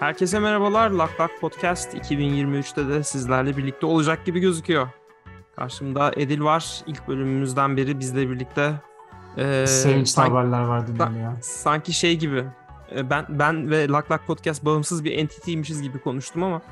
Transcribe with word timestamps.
Herkese 0.00 0.38
merhabalar. 0.38 0.90
Lak 0.90 1.20
Lak 1.20 1.30
Podcast 1.40 1.94
2023'te 1.94 2.88
de 2.88 3.02
sizlerle 3.02 3.56
birlikte 3.56 3.86
olacak 3.86 4.26
gibi 4.26 4.40
gözüküyor. 4.40 4.88
Karşımda 5.56 6.12
Edil 6.16 6.40
var. 6.40 6.80
İlk 6.86 7.08
bölümümüzden 7.08 7.76
beri 7.76 8.00
bizle 8.00 8.30
birlikte. 8.30 8.72
Ee, 9.36 9.66
Sevinçli 9.66 10.10
sanki, 10.10 10.32
haberler 10.32 10.60
var 10.60 10.86
dinliyorum 10.86 11.20
ya. 11.20 11.36
Sanki 11.42 11.92
şey 11.92 12.18
gibi. 12.18 12.44
E, 12.96 13.10
ben 13.10 13.26
ben 13.28 13.70
ve 13.70 13.88
Lak 13.88 14.10
Lak 14.10 14.26
Podcast 14.26 14.64
bağımsız 14.64 15.04
bir 15.04 15.18
entitiymişiz 15.18 15.82
gibi 15.82 15.98
konuştum 15.98 16.42
ama. 16.42 16.62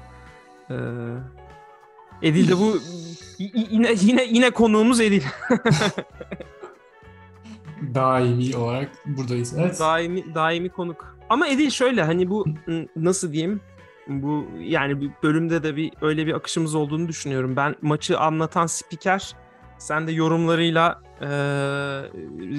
E, 0.70 0.74
Edil 2.22 2.48
de 2.48 2.58
bu 2.58 2.78
yine 3.70 3.94
yine 4.00 4.24
yine 4.24 4.50
konuğumuz 4.50 5.00
Edil. 5.00 5.22
daimi 7.94 8.56
olarak 8.56 8.90
buradayız. 9.06 9.54
Evet. 9.58 9.80
Daimi 9.80 10.34
daimi 10.34 10.68
konuk. 10.68 11.15
Ama 11.30 11.48
Edil 11.48 11.70
şöyle 11.70 12.02
hani 12.02 12.30
bu 12.30 12.46
nasıl 12.96 13.32
diyeyim? 13.32 13.60
Bu 14.08 14.46
yani 14.58 15.00
bir 15.00 15.10
bölümde 15.22 15.62
de 15.62 15.76
bir 15.76 15.92
öyle 16.02 16.26
bir 16.26 16.34
akışımız 16.34 16.74
olduğunu 16.74 17.08
düşünüyorum. 17.08 17.56
Ben 17.56 17.74
maçı 17.82 18.18
anlatan 18.18 18.66
spiker 18.66 19.34
sen 19.78 20.06
de 20.06 20.12
yorumlarıyla 20.12 21.02
e, 21.20 21.28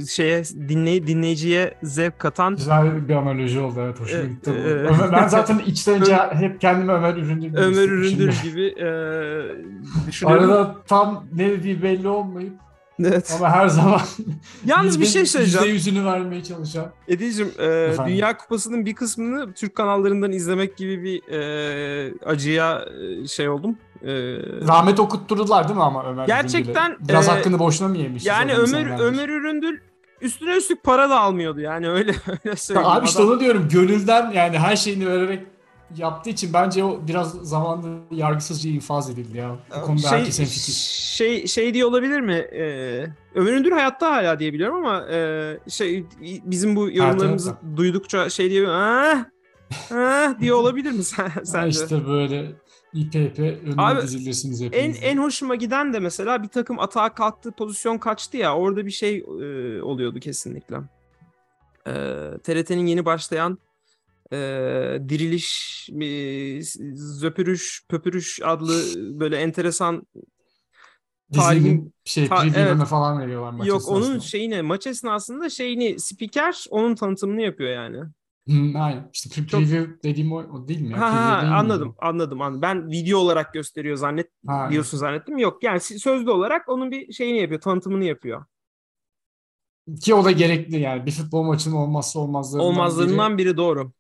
şeye 0.06 0.44
dinley 0.46 1.08
dinleyiciye 1.08 1.74
zevk 1.84 2.20
katan 2.20 2.56
güzel 2.56 3.08
bir 3.08 3.16
analoji 3.16 3.60
oldu 3.60 3.80
evet 3.80 4.00
hoşuma 4.00 4.24
e, 4.24 4.28
gitti. 4.28 4.52
E, 4.52 5.12
ben 5.12 5.28
zaten 5.28 5.60
içten 5.60 6.02
önce 6.02 6.16
hep 6.16 6.62
kendimi 6.62 6.92
Ömer 6.92 7.16
Üründür 7.16 7.48
gibi 7.48 7.58
Ömer 7.58 7.90
Üründür 7.90 8.40
gibi 8.44 8.66
e, 8.66 8.88
düşünüyorum. 10.08 10.50
Arada 10.50 10.76
tam 10.88 11.26
ne 11.36 11.50
dediği 11.50 11.84
belli 11.84 12.08
olmayıp 12.08 12.54
Evet. 13.00 13.34
Ama 13.36 13.50
her 13.50 13.68
zaman 13.68 14.02
Yalnız 14.66 15.02
bir 15.02 15.06
şey 15.06 15.26
söyleyeceğim. 15.26 15.68
yüzünü 15.68 16.06
vermeye 16.06 16.44
çalışan. 16.44 16.92
Ediciğim, 17.08 17.52
e, 17.60 17.94
Dünya 18.08 18.38
Kupası'nın 18.38 18.86
bir 18.86 18.96
kısmını 18.96 19.54
Türk 19.54 19.76
kanallarından 19.76 20.32
izlemek 20.32 20.78
gibi 20.78 21.04
bir 21.04 21.34
e, 21.34 22.14
acıya 22.26 22.86
e, 23.24 23.28
şey 23.28 23.50
oldum. 23.50 23.78
E, 24.04 24.12
Rahmet 24.68 25.00
okutturdular 25.00 25.68
değil 25.68 25.78
mi 25.78 25.84
ama 25.84 26.06
Ömer 26.06 26.28
Gerçekten. 26.28 26.92
Üründül'e? 26.92 27.10
Biraz 27.10 27.28
e, 27.28 27.32
hakkını 27.32 27.60
boşuna 27.60 27.88
mı 27.88 27.98
yemiş? 27.98 28.26
Yani 28.26 28.54
Ömer 28.56 29.00
Ömer 29.00 29.30
Üründül 29.30 29.80
üstüne 30.22 30.58
üstlük 30.58 30.84
para 30.84 31.10
da 31.10 31.20
almıyordu 31.20 31.60
yani 31.60 31.90
öyle 31.90 32.16
öyle 32.46 32.56
söyleyeyim. 32.56 32.90
Abi 32.90 33.06
işte 33.06 33.24
onu 33.24 33.40
diyorum 33.40 33.68
gönülden 33.72 34.32
yani 34.32 34.60
her 34.60 34.76
şeyini 34.76 35.08
vererek 35.08 35.44
yaptığı 35.96 36.30
için 36.30 36.54
bence 36.54 36.84
o 36.84 37.08
biraz 37.08 37.32
zamanında 37.32 38.16
yargısızca 38.16 38.70
infaz 38.70 39.10
edildi 39.10 39.38
ya. 39.38 39.56
Bu 39.78 39.86
konuda 39.86 40.02
şey, 40.02 40.20
herkesin 40.20 40.46
fikir. 40.46 40.74
Şey, 40.74 41.48
şey 41.48 41.74
diye 41.74 41.86
olabilir 41.86 42.22
mi? 42.22 42.34
Ee, 42.34 43.08
Ömer 43.36 43.54
Ündür 43.54 43.72
hayatta 43.72 44.12
hala 44.12 44.40
diye 44.40 44.54
biliyorum 44.54 44.86
ama 44.86 45.08
e, 45.12 45.60
şey 45.70 46.06
bizim 46.22 46.76
bu 46.76 46.92
yorumlarımızı 46.92 47.50
hayatta. 47.50 47.78
duydukça 47.78 48.30
şey 48.30 48.50
diye 48.50 48.68
ah, 48.68 49.26
ah 49.92 50.40
diye 50.40 50.54
olabilir 50.54 50.92
mi 50.92 51.04
sen, 51.04 51.32
sence? 51.44 51.84
İşte 51.84 52.08
böyle 52.08 52.52
İPP 52.94 53.40
önüne 53.40 53.74
Abi, 53.78 54.02
dizilirsiniz 54.02 54.62
hepiniz. 54.62 54.98
En, 55.04 55.10
en 55.10 55.18
hoşuma 55.18 55.56
giden 55.56 55.94
de 55.94 56.00
mesela 56.00 56.44
bir 56.44 56.48
takım 56.48 56.80
atağa 56.80 57.14
kalktığı 57.14 57.52
pozisyon 57.52 57.98
kaçtı 57.98 58.38
ya 58.38 58.56
orada 58.56 58.86
bir 58.86 58.92
şey 58.92 59.18
e, 59.18 59.82
oluyordu 59.82 60.20
kesinlikle. 60.20 60.78
E, 61.88 61.94
TRT'nin 62.44 62.86
yeni 62.86 63.06
başlayan 63.06 63.58
e, 64.34 64.38
diriliş, 65.10 65.90
e, 66.02 66.62
zöpürüş, 66.96 67.86
pöpürüş 67.90 68.40
adlı 68.44 68.84
böyle 69.20 69.38
enteresan 69.38 70.08
tarihin 71.34 71.94
şey 72.06 72.28
ta, 72.28 72.46
evet, 72.56 72.88
falan 72.88 73.20
veriyorlar 73.20 73.52
maç 73.52 73.68
Yok 73.68 73.82
esnasında. 73.82 74.06
onun 74.08 74.20
şeyini 74.20 74.62
maç 74.62 74.88
esnasında 74.88 75.50
şeyini 75.50 76.00
spiker 76.00 76.66
onun 76.70 76.96
tanıtımını 76.96 77.42
yapıyor 77.42 77.70
yani. 77.70 78.04
Hmm, 78.48 78.76
aynen. 78.76 79.10
İşte 79.14 79.30
pre- 79.30 79.48
preview 79.48 79.94
Çok... 79.94 80.04
dediğim 80.04 80.34
o, 80.34 80.36
o 80.36 80.68
değil 80.68 80.82
mi? 80.82 80.94
Ha, 80.94 81.14
ha, 81.14 81.42
değil 81.42 81.60
anladım, 81.60 81.88
mi? 81.88 81.94
anladım, 81.98 82.42
anladım. 82.42 82.62
Ben 82.62 82.92
video 82.92 83.20
olarak 83.20 83.54
gösteriyor 83.54 83.96
zannet 83.96 84.28
ha, 84.48 84.68
diyorsun 84.72 84.98
zannettim. 84.98 85.38
Yok 85.38 85.64
yani 85.64 85.80
sözlü 85.80 86.32
olarak 86.32 86.70
onun 86.70 86.92
bir 86.92 87.14
şeyini 87.14 87.40
yapıyor, 87.42 87.62
tanıtımını 87.62 88.04
yapıyor. 88.04 88.46
Ki 90.02 90.14
o 90.14 90.26
da 90.26 90.32
gerekli 90.32 90.80
yani 90.80 91.06
bir 91.06 91.12
futbol 91.12 91.44
maçının 91.44 91.76
olmazsa 91.76 92.20
olmazlarından, 92.20 92.68
olmazlarından 92.72 93.38
biri. 93.38 93.48
biri 93.48 93.58
doğru. 93.58 93.92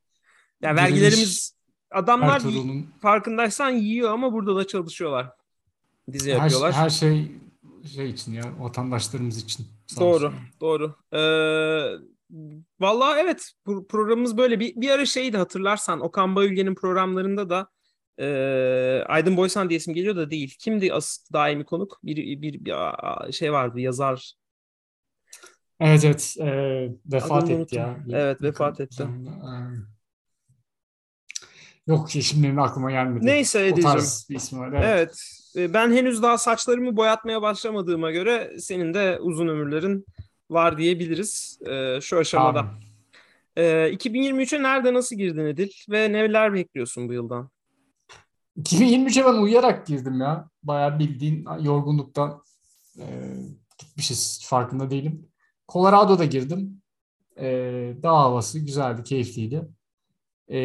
Yani 0.62 0.78
vergilerimiz 0.78 1.57
adamlar 1.91 2.35
Ertuğrul'un... 2.35 2.94
farkındaysan 3.01 3.69
yiyor 3.69 4.12
ama 4.12 4.34
burada 4.34 4.56
da 4.56 4.68
çalışıyorlar. 4.68 5.29
Dizi 6.12 6.34
her, 6.34 6.38
yapıyorlar. 6.38 6.73
Her 6.73 6.90
şey 6.90 7.31
şey 7.95 8.09
için 8.09 8.34
ya 8.34 8.44
vatandaşlarımız 8.59 9.38
için. 9.44 9.67
Doğru, 10.00 10.34
doğru. 10.62 10.96
Ee, 11.13 11.19
vallahi 12.79 13.19
evet 13.19 13.51
programımız 13.90 14.38
böyle 14.38 14.59
bir 14.59 14.75
bir 14.75 14.90
ara 14.90 15.06
şeydi 15.06 15.38
hatırlarsan 15.38 16.01
Okan 16.01 16.35
Bayülgen'in 16.35 16.75
programlarında 16.75 17.50
da 17.50 17.69
e, 18.19 18.28
Aydın 19.07 19.38
Boysan 19.38 19.69
diye 19.69 19.78
isim 19.78 19.94
geliyor 19.94 20.16
da 20.16 20.31
değil. 20.31 20.56
Kimdi 20.59 20.94
as 20.94 21.17
daimi 21.34 21.66
konuk? 21.66 22.00
Bir, 22.03 22.41
bir, 22.41 22.66
bir 22.66 22.73
şey 23.31 23.53
vardı 23.53 23.79
yazar. 23.79 24.34
Evet 25.79 26.06
evet 26.06 26.35
e, 26.40 26.47
vefat 27.06 27.44
Adını 27.44 27.62
etti 27.62 27.79
unuttum. 27.79 27.79
ya. 27.79 28.19
Evet 28.19 28.41
vefat 28.41 28.79
etti. 28.79 29.07
Yok 31.88 32.09
benim 32.36 32.59
aklıma 32.59 32.92
gelmedi. 32.92 33.25
Neyse 33.25 33.59
edeceğim. 33.59 33.90
O 33.90 33.92
tarz 33.92 34.28
bir 34.30 34.36
ismi 34.36 34.59
var. 34.59 34.72
Evet. 34.72 34.84
evet. 34.84 35.70
E, 35.70 35.74
ben 35.74 35.92
henüz 35.92 36.24
daha 36.24 36.38
saçlarımı 36.38 36.98
boyatmaya 36.98 37.42
başlamadığıma 37.42 38.12
göre 38.12 38.56
senin 38.59 38.94
de 38.94 39.20
uzun 39.22 39.48
ömürlerin 39.48 40.06
var 40.50 40.78
diyebiliriz 40.78 41.59
e, 41.66 42.02
şu 42.02 42.18
aşamada. 42.18 42.66
E, 43.56 43.64
2023'e 43.94 44.64
nerede 44.64 44.94
nasıl 44.94 45.16
girdin 45.16 45.46
Edil 45.46 45.70
ve 45.90 46.14
neler 46.14 46.53
bekliyorsun 46.53 47.09
bu 47.09 47.14
yıldan? 47.14 47.50
2023'e 48.59 49.26
ben 49.26 49.34
uyuyarak 49.34 49.88
girdim 49.88 50.22
ya. 50.22 50.50
Bayağı 50.64 51.00
bildiğin 51.00 51.46
yorgunluktan 51.62 52.44
e, 53.00 53.06
gitmişiz 53.78 54.46
farkında 54.50 54.90
değilim. 54.90 55.28
Colorado'da 55.70 56.26
girdim. 56.26 56.81
E, 57.38 57.47
dağ 58.03 58.18
havası 58.18 58.59
güzeldi, 58.59 59.03
keyifliydi. 59.03 59.68
E, 60.52 60.59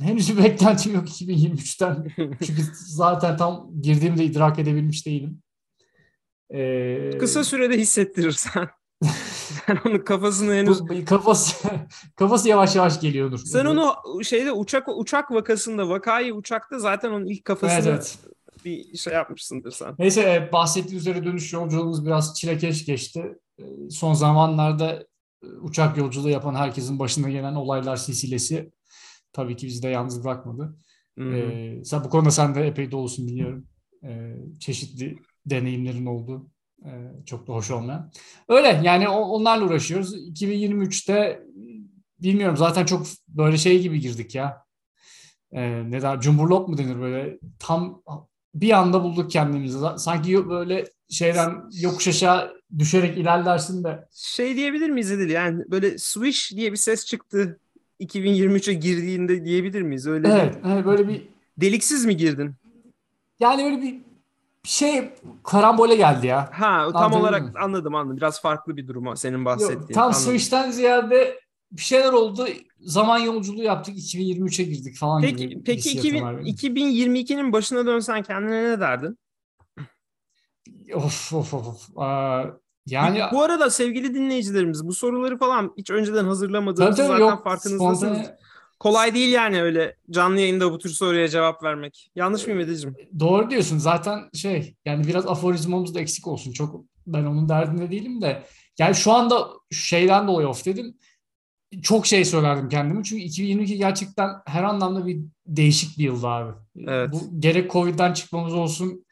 henüz 0.00 0.38
bir 0.38 0.44
beklentim 0.44 0.94
yok 0.94 1.08
2023'ten. 1.08 2.06
Çünkü 2.46 2.62
zaten 2.86 3.36
tam 3.36 3.70
girdiğimde 3.82 4.24
idrak 4.24 4.58
edebilmiş 4.58 5.06
değilim. 5.06 5.42
E, 6.50 7.18
Kısa 7.18 7.44
sürede 7.44 7.78
hissettirirsen. 7.78 8.68
Sen 9.66 9.78
onun 9.86 9.98
kafasını 9.98 10.54
henüz... 10.54 10.80
Bu, 10.80 11.04
kafası, 11.04 11.68
kafası 12.16 12.48
yavaş 12.48 12.76
yavaş 12.76 13.00
geliyordur. 13.00 13.38
Sen 13.38 13.64
onu 13.64 13.94
şeyde 14.24 14.52
uçak 14.52 14.88
uçak 14.88 15.30
vakasında, 15.30 15.88
vakayı 15.88 16.34
uçakta 16.34 16.78
zaten 16.78 17.10
onun 17.10 17.26
ilk 17.26 17.44
kafasını 17.44 17.90
evet, 17.90 18.18
evet. 18.22 18.64
bir 18.64 18.96
şey 18.96 19.12
yapmışsındır 19.12 19.70
sen. 19.70 19.94
Neyse 19.98 20.20
e, 20.20 20.52
bahsettiği 20.52 21.00
üzere 21.00 21.24
dönüş 21.24 21.52
yolculuğumuz 21.52 22.06
biraz 22.06 22.34
çilekeş 22.34 22.84
geçti. 22.84 23.38
E, 23.58 23.90
son 23.90 24.14
zamanlarda 24.14 25.06
e, 25.42 25.46
uçak 25.46 25.96
yolculuğu 25.96 26.30
yapan 26.30 26.54
herkesin 26.54 26.98
başına 26.98 27.30
gelen 27.30 27.54
olaylar 27.54 27.96
silsilesi 27.96 28.70
tabii 29.32 29.56
ki 29.56 29.66
bizi 29.66 29.82
de 29.82 29.88
yalnız 29.88 30.24
bırakmadı. 30.24 30.76
Ee, 31.18 31.84
sen 31.84 32.04
bu 32.04 32.10
konuda 32.10 32.30
sen 32.30 32.54
de 32.54 32.66
epey 32.66 32.90
dolusun 32.90 33.26
biliyorum. 33.26 33.66
Ee, 34.04 34.36
çeşitli 34.60 35.18
deneyimlerin 35.46 36.06
oldu. 36.06 36.50
Ee, 36.86 37.12
çok 37.26 37.46
da 37.46 37.52
hoş 37.52 37.70
olmayan. 37.70 38.12
Öyle 38.48 38.80
yani 38.84 39.08
onlarla 39.08 39.64
uğraşıyoruz. 39.64 40.14
2023'te 40.14 41.42
bilmiyorum 42.18 42.56
zaten 42.56 42.84
çok 42.84 43.06
böyle 43.28 43.56
şey 43.56 43.82
gibi 43.82 44.00
girdik 44.00 44.34
ya. 44.34 44.64
Ee, 45.52 45.90
ne 45.90 46.02
der 46.02 46.20
cumburlop 46.20 46.68
mu 46.68 46.78
denir 46.78 47.00
böyle 47.00 47.38
tam 47.58 48.02
bir 48.54 48.70
anda 48.70 49.02
bulduk 49.02 49.30
kendimizi. 49.30 49.78
Sanki 49.96 50.48
böyle 50.48 50.84
şeyden 51.10 51.52
yokuş 51.80 52.08
aşağı 52.08 52.54
düşerek 52.78 53.18
ilerlersin 53.18 53.84
de. 53.84 54.08
Şey 54.12 54.56
diyebilir 54.56 54.90
miyiz 54.90 55.10
Edil? 55.10 55.30
Yani 55.30 55.64
böyle 55.70 55.98
swish 55.98 56.52
diye 56.56 56.72
bir 56.72 56.76
ses 56.76 57.06
çıktı 57.06 57.60
2023'e 58.02 58.74
girdiğinde 58.74 59.44
diyebilir 59.44 59.82
miyiz? 59.82 60.06
Öyle 60.06 60.28
evet, 60.28 60.64
bir, 60.64 60.70
evet 60.70 60.86
böyle 60.86 61.08
bir 61.08 61.28
deliksiz 61.56 62.04
mi 62.04 62.16
girdin? 62.16 62.54
Yani 63.40 63.64
böyle 63.64 63.82
bir 63.82 64.00
şey 64.64 65.10
karambole 65.44 65.96
geldi 65.96 66.26
ya. 66.26 66.50
Ha 66.52 66.88
tam 66.92 67.02
Anladın 67.02 67.20
olarak 67.20 67.42
mı? 67.42 67.52
anladım 67.60 67.94
anladım. 67.94 68.16
Biraz 68.16 68.42
farklı 68.42 68.76
bir 68.76 68.88
durum 68.88 69.16
senin 69.16 69.44
bahsettiğin. 69.44 69.80
Yok, 69.80 69.94
tam 69.94 70.12
switch'ten 70.12 70.70
ziyade 70.70 71.40
bir 71.72 71.82
şeyler 71.82 72.12
oldu. 72.12 72.46
Zaman 72.80 73.18
yolculuğu 73.18 73.62
yaptık. 73.62 73.96
2023'e 73.96 74.64
girdik 74.64 74.96
falan 74.96 75.22
peki, 75.22 75.48
gibi. 75.48 75.64
Peki 75.64 75.90
2000, 75.90 76.22
2022'nin 76.22 77.52
başına 77.52 77.86
dönsen 77.86 78.22
kendine 78.22 78.64
ne 78.64 78.80
derdin? 78.80 79.18
Of 80.94 81.32
of 81.32 81.54
of. 81.54 81.88
Aa, 81.96 82.44
yani 82.86 83.20
bu 83.32 83.42
arada 83.42 83.70
sevgili 83.70 84.14
dinleyicilerimiz 84.14 84.86
bu 84.86 84.92
soruları 84.92 85.38
falan 85.38 85.72
hiç 85.78 85.90
önceden 85.90 86.24
hazırlamadığımız 86.24 86.96
zaten 86.96 87.18
yok, 87.18 87.44
farkınızdasınız. 87.44 87.98
Spontane... 87.98 88.36
Kolay 88.82 89.14
değil 89.14 89.32
yani 89.32 89.62
öyle 89.62 89.96
canlı 90.10 90.40
yayında 90.40 90.72
bu 90.72 90.78
tür 90.78 90.90
soruya 90.90 91.28
cevap 91.28 91.62
vermek. 91.62 92.10
Yanlış 92.14 92.46
mıyım 92.46 92.60
Ediciğim? 92.60 92.96
Doğru 93.20 93.50
diyorsun. 93.50 93.78
Zaten 93.78 94.20
şey 94.34 94.74
yani 94.84 95.06
biraz 95.06 95.26
aforizmamız 95.26 95.94
da 95.94 96.00
eksik 96.00 96.26
olsun. 96.26 96.52
Çok 96.52 96.84
ben 97.06 97.24
onun 97.24 97.48
derdinde 97.48 97.90
değilim 97.90 98.22
de. 98.22 98.42
Yani 98.78 98.94
şu 98.94 99.12
anda 99.12 99.48
şeyden 99.70 100.28
dolayı 100.28 100.48
of 100.48 100.64
dedim. 100.64 100.94
çok 101.82 102.06
şey 102.06 102.24
söylerdim 102.24 102.68
kendime. 102.68 103.02
Çünkü 103.02 103.22
2022 103.22 103.76
gerçekten 103.76 104.30
her 104.46 104.64
anlamda 104.64 105.06
bir 105.06 105.20
değişik 105.46 105.98
bir 105.98 106.04
yıldı 106.04 106.26
abi. 106.26 106.52
Evet. 106.86 107.10
Bu 107.12 107.40
gerek 107.40 107.70
Covid'den 107.70 108.12
çıkmamız 108.12 108.54
olsun, 108.54 109.04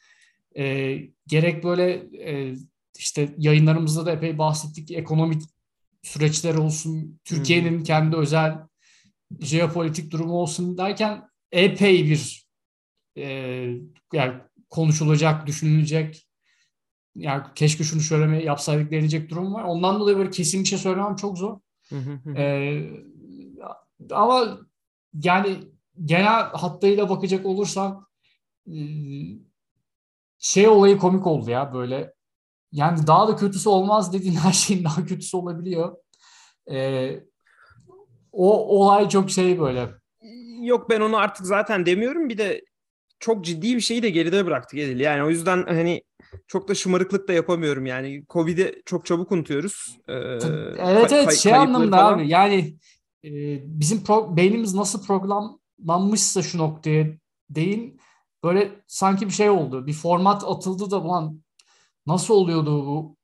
e, 0.58 0.96
gerek 1.26 1.64
böyle 1.64 1.93
e, 2.25 2.55
işte 3.00 3.35
yayınlarımızda 3.38 4.06
da 4.06 4.12
epey 4.12 4.38
bahsettik 4.38 4.91
ekonomik 4.91 5.43
süreçler 6.02 6.55
olsun, 6.55 7.20
Türkiye'nin 7.25 7.76
hmm. 7.76 7.82
kendi 7.82 8.17
özel 8.17 8.58
jeopolitik 9.41 10.11
durumu 10.11 10.32
olsun 10.32 10.79
derken 10.79 11.29
epey 11.52 12.05
bir 12.05 12.47
e, 13.17 13.26
yani 14.12 14.35
konuşulacak, 14.70 15.47
düşünülecek 15.47 16.26
yani 17.17 17.43
keşke 17.55 17.85
şunu 17.85 18.00
şöyle 18.00 18.44
yapsaydık 18.44 18.91
denilecek 18.91 19.31
durum 19.31 19.55
var. 19.55 19.64
Ondan 19.64 20.00
dolayı 20.00 20.17
böyle 20.17 20.31
kesin 20.31 20.62
bir 20.62 20.69
şey 20.69 20.79
söylemem 20.79 21.17
çok 21.17 21.38
zor. 21.38 21.61
ee, 22.37 22.91
ama 24.11 24.58
yani 25.23 25.56
genel 26.05 26.43
hattıyla 26.43 27.08
bakacak 27.08 27.47
olursam 27.47 28.06
e, 28.67 28.76
şey 30.38 30.69
olayı 30.69 30.99
komik 30.99 31.26
oldu 31.26 31.50
ya 31.50 31.75
böyle 31.75 32.14
yani 32.72 33.06
daha 33.06 33.28
da 33.28 33.37
kötüsü 33.37 33.69
olmaz 33.69 34.12
dediğin 34.12 34.34
her 34.44 34.52
şeyin 34.52 34.84
daha 34.84 35.05
kötüsü 35.05 35.37
olabiliyor. 35.37 35.96
Ee, 36.70 37.20
o 38.32 38.78
olay 38.78 39.08
çok 39.08 39.31
şey 39.31 39.61
böyle. 39.61 39.88
Yok 40.61 40.90
ben 40.90 41.00
onu 41.00 41.17
artık 41.17 41.46
zaten 41.46 41.87
demiyorum. 41.87 42.28
Bir 42.28 42.38
de 42.38 42.64
çok 43.20 43.44
ciddi 43.44 43.76
bir 43.76 43.81
şeyi 43.81 44.02
de 44.02 44.11
geride 44.11 44.46
bıraktık 44.46 44.78
Edil. 44.78 45.00
Yani 45.00 45.22
o 45.22 45.31
yüzden 45.31 45.64
hani 45.67 46.02
çok 46.46 46.69
da 46.69 46.75
şımarıklık 46.75 47.28
da 47.28 47.32
yapamıyorum 47.32 47.87
yani. 47.87 48.25
Covid'i 48.28 48.82
çok 48.87 49.06
çabuk 49.06 49.32
unutuyoruz. 49.32 49.99
Ee, 50.08 50.14
evet 50.78 51.12
evet 51.12 51.34
şey 51.34 51.55
anlamda 51.55 51.96
falan. 51.96 52.19
abi 52.19 52.28
yani 52.28 52.75
e, 53.25 53.31
bizim 53.81 53.99
pro- 53.99 54.37
beynimiz 54.37 54.75
nasıl 54.75 55.06
programlanmışsa 55.06 56.43
şu 56.43 56.58
noktaya 56.58 57.06
değin 57.50 58.00
böyle 58.44 58.70
sanki 58.87 59.26
bir 59.26 59.32
şey 59.32 59.50
oldu. 59.50 59.87
Bir 59.87 59.93
format 59.93 60.44
atıldı 60.44 60.90
da 60.90 61.00
ulan 61.00 61.40
nasıl 62.06 62.35
oluyordu 62.35 62.87
bu 62.87 63.17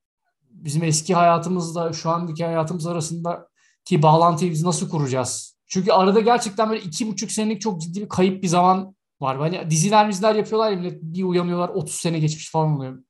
bizim 0.50 0.84
eski 0.84 1.14
hayatımızla 1.14 1.92
şu 1.92 2.10
andaki 2.10 2.44
hayatımız 2.44 2.86
arasında 2.86 3.48
ki 3.84 4.02
bağlantıyı 4.02 4.50
biz 4.50 4.62
nasıl 4.62 4.88
kuracağız? 4.88 5.56
Çünkü 5.66 5.92
arada 5.92 6.20
gerçekten 6.20 6.70
böyle 6.70 6.80
iki 6.82 7.08
buçuk 7.08 7.32
senelik 7.32 7.60
çok 7.60 7.80
ciddi 7.80 8.00
bir 8.00 8.08
kayıp 8.08 8.42
bir 8.42 8.48
zaman 8.48 8.94
var. 9.20 9.38
Hani 9.38 9.70
diziler 9.70 10.06
miziler 10.06 10.34
yapıyorlar 10.34 10.70
ya 10.70 10.76
millet 10.76 11.02
bir 11.02 11.24
uyanıyorlar 11.24 11.68
30 11.68 11.94
sene 11.94 12.18
geçmiş 12.18 12.50
falan 12.50 12.76
oluyor. 12.76 13.02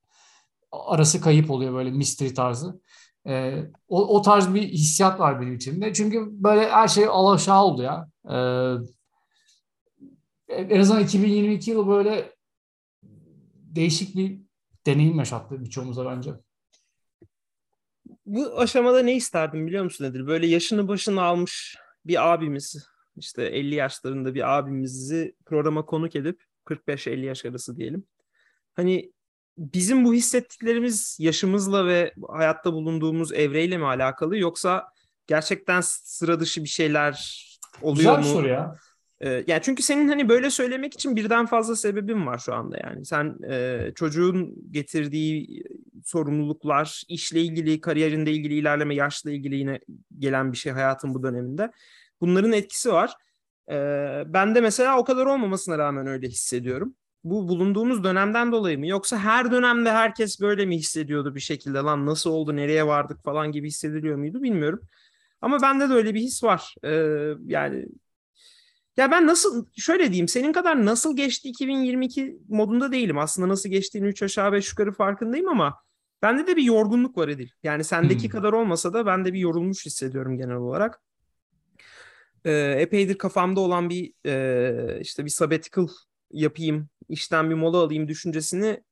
Arası 0.73 1.21
kayıp 1.21 1.51
oluyor 1.51 1.75
böyle 1.75 1.91
mystery 1.91 2.35
tarzı. 2.35 2.81
Ee, 3.27 3.65
o, 3.89 4.17
o 4.17 4.23
tarz 4.23 4.55
bir 4.55 4.63
hissiyat 4.63 5.21
var 5.21 5.41
benim 5.41 5.55
içimde. 5.55 5.93
Çünkü 5.93 6.27
böyle 6.31 6.71
her 6.71 6.89
şey 6.89 7.07
alaşağı 7.07 7.65
oldu 7.65 7.83
ya. 7.83 8.09
Ee, 8.31 8.75
en 10.49 10.81
azından 10.81 11.03
2022 11.03 11.71
yılı 11.71 11.89
böyle 11.89 12.33
değişik 13.77 14.17
bir 14.17 14.46
deneyim 14.87 15.19
yaşattı 15.19 15.61
birçoğumuza 15.65 16.07
bence. 16.07 16.31
Bu 18.27 18.59
aşamada 18.61 19.03
ne 19.03 19.17
isterdim 19.17 19.67
biliyor 19.67 19.85
musun 19.85 20.05
Nedir? 20.05 20.27
Böyle 20.27 20.47
yaşını 20.47 20.89
başını 20.89 21.23
almış 21.23 21.77
bir 22.05 22.33
abimiz 22.33 22.89
işte 23.17 23.43
50 23.45 23.75
yaşlarında 23.75 24.35
bir 24.35 24.59
abimizi 24.59 25.35
programa 25.47 25.85
konuk 25.87 26.17
edip 26.17 26.43
45-50 26.67 27.25
yaş 27.25 27.45
arası 27.45 27.77
diyelim. 27.77 28.05
Hani 28.75 29.13
bizim 29.59 30.05
bu 30.05 30.15
hissettiklerimiz 30.15 31.17
yaşımızla 31.21 31.87
ve 31.87 32.15
hayatta 32.29 32.73
bulunduğumuz 32.73 33.33
evreyle 33.33 33.79
mi 33.79 33.87
alakalı 33.87 34.39
yoksa 34.39 34.89
gerçekten 35.27 35.81
sıra 35.85 36.41
dışı 36.41 36.65
bir 36.65 36.69
şeyler 36.69 37.43
oluyor 37.83 38.19
Güzel 38.19 38.33
mu? 38.33 38.39
soru 38.39 38.49
ya. 38.49 38.77
Yani 39.21 39.61
çünkü 39.63 39.83
senin 39.83 40.09
hani 40.09 40.29
böyle 40.29 40.51
söylemek 40.51 40.95
için 40.95 41.17
birden 41.17 41.47
fazla 41.47 41.77
sebebin 41.77 42.27
var 42.27 42.39
şu 42.39 42.55
anda 42.55 42.79
yani. 42.85 43.05
Sen 43.05 43.37
e, 43.51 43.93
çocuğun 43.95 44.55
getirdiği 44.71 45.63
sorumluluklar, 46.05 47.03
işle 47.09 47.41
ilgili, 47.41 47.81
kariyerinde 47.81 48.33
ilgili 48.33 48.55
ilerleme, 48.55 48.95
yaşla 48.95 49.31
ilgili 49.31 49.57
yine 49.57 49.81
gelen 50.19 50.53
bir 50.53 50.57
şey 50.57 50.73
hayatın 50.73 51.15
bu 51.15 51.23
döneminde. 51.23 51.71
Bunların 52.21 52.53
etkisi 52.53 52.93
var. 52.93 53.15
Ee, 53.71 54.23
ben 54.27 54.55
de 54.55 54.61
mesela 54.61 54.99
o 54.99 55.05
kadar 55.05 55.27
olmamasına 55.27 55.79
rağmen 55.79 56.07
öyle 56.07 56.29
hissediyorum. 56.29 56.95
Bu 57.25 57.49
bulunduğumuz 57.49 58.05
dönemden 58.05 58.53
dolayı 58.53 58.79
mı? 58.79 58.87
Yoksa 58.87 59.19
her 59.19 59.51
dönemde 59.53 59.93
herkes 59.93 60.41
böyle 60.41 60.67
mi 60.67 60.77
hissediyordu 60.77 61.35
bir 61.35 61.41
şekilde? 61.41 61.79
Lan 61.79 62.07
nasıl 62.07 62.31
oldu, 62.31 62.57
nereye 62.57 62.87
vardık 62.87 63.25
falan 63.25 63.53
gibi 63.53 63.69
hissediliyor 63.69 64.17
muydu 64.17 64.43
bilmiyorum. 64.43 64.81
Ama 65.41 65.63
bende 65.63 65.89
de 65.89 65.93
öyle 65.93 66.15
bir 66.15 66.21
his 66.21 66.45
var. 66.45 66.75
Ee, 66.85 67.33
yani 67.47 67.87
ya 68.97 69.11
ben 69.11 69.27
nasıl 69.27 69.67
şöyle 69.77 70.09
diyeyim 70.09 70.29
senin 70.29 70.53
kadar 70.53 70.87
nasıl 70.87 71.17
geçti 71.17 71.49
2022 71.49 72.39
modunda 72.49 72.93
değilim. 72.93 73.19
Aslında 73.19 73.49
nasıl 73.49 73.69
geçtiğini 73.69 74.07
3 74.07 74.23
aşağı 74.23 74.53
5 74.53 74.71
yukarı 74.71 74.93
farkındayım 74.93 75.49
ama 75.49 75.75
bende 76.23 76.47
de 76.47 76.57
bir 76.57 76.63
yorgunluk 76.63 77.19
var 77.19 77.29
Edil. 77.29 77.49
Yani 77.63 77.85
sendeki 77.85 78.25
hmm. 78.25 78.31
kadar 78.31 78.53
olmasa 78.53 78.93
da 78.93 79.07
ben 79.07 79.25
de 79.25 79.33
bir 79.33 79.39
yorulmuş 79.39 79.87
hissediyorum 79.87 80.37
genel 80.37 80.57
olarak 80.57 81.01
e, 82.45 82.53
epeydir 82.79 83.19
kafamda 83.19 83.61
olan 83.61 83.91
bir 83.91 84.13
e, 84.27 85.01
işte 85.01 85.25
bir 85.25 85.31
sabbatical 85.31 85.89
yapayım, 86.31 86.89
işten 87.09 87.51
bir 87.51 87.55
mola 87.55 87.77
alayım 87.77 88.09
düşüncesini 88.09 88.83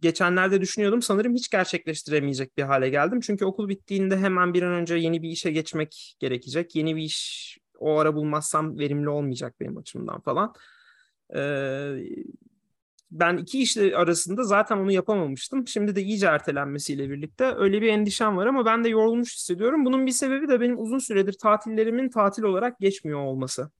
geçenlerde 0.00 0.60
düşünüyordum. 0.60 1.02
Sanırım 1.02 1.34
hiç 1.34 1.48
gerçekleştiremeyecek 1.48 2.56
bir 2.56 2.62
hale 2.62 2.88
geldim. 2.88 3.20
Çünkü 3.20 3.44
okul 3.44 3.68
bittiğinde 3.68 4.16
hemen 4.16 4.54
bir 4.54 4.62
an 4.62 4.72
önce 4.72 4.94
yeni 4.94 5.22
bir 5.22 5.30
işe 5.30 5.50
geçmek 5.50 6.16
gerekecek. 6.18 6.76
Yeni 6.76 6.96
bir 6.96 7.02
iş 7.02 7.58
o 7.78 7.98
ara 7.98 8.14
bulmazsam 8.14 8.78
verimli 8.78 9.08
olmayacak 9.08 9.54
benim 9.60 9.76
açımdan 9.76 10.20
falan. 10.20 10.54
Ee, 11.36 11.98
ben 13.10 13.36
iki 13.36 13.62
işle 13.62 13.96
arasında 13.96 14.42
zaten 14.44 14.76
onu 14.76 14.92
yapamamıştım. 14.92 15.66
Şimdi 15.68 15.96
de 15.96 16.02
iyice 16.02 16.26
ertelenmesiyle 16.26 17.10
birlikte 17.10 17.54
öyle 17.56 17.82
bir 17.82 17.88
endişem 17.88 18.36
var 18.36 18.46
ama 18.46 18.66
ben 18.66 18.84
de 18.84 18.88
yorulmuş 18.88 19.34
hissediyorum. 19.36 19.84
Bunun 19.84 20.06
bir 20.06 20.12
sebebi 20.12 20.48
de 20.48 20.60
benim 20.60 20.78
uzun 20.78 20.98
süredir 20.98 21.32
tatillerimin 21.32 22.08
tatil 22.08 22.42
olarak 22.42 22.78
geçmiyor 22.78 23.18
olması. 23.18 23.70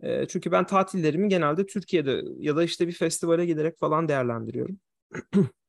E, 0.00 0.28
çünkü 0.28 0.52
ben 0.52 0.66
tatillerimi 0.66 1.28
genelde 1.28 1.66
Türkiye'de 1.66 2.22
ya 2.38 2.56
da 2.56 2.64
işte 2.64 2.88
bir 2.88 2.92
festivale 2.92 3.46
giderek 3.46 3.78
falan 3.78 4.08
değerlendiriyorum. 4.08 4.78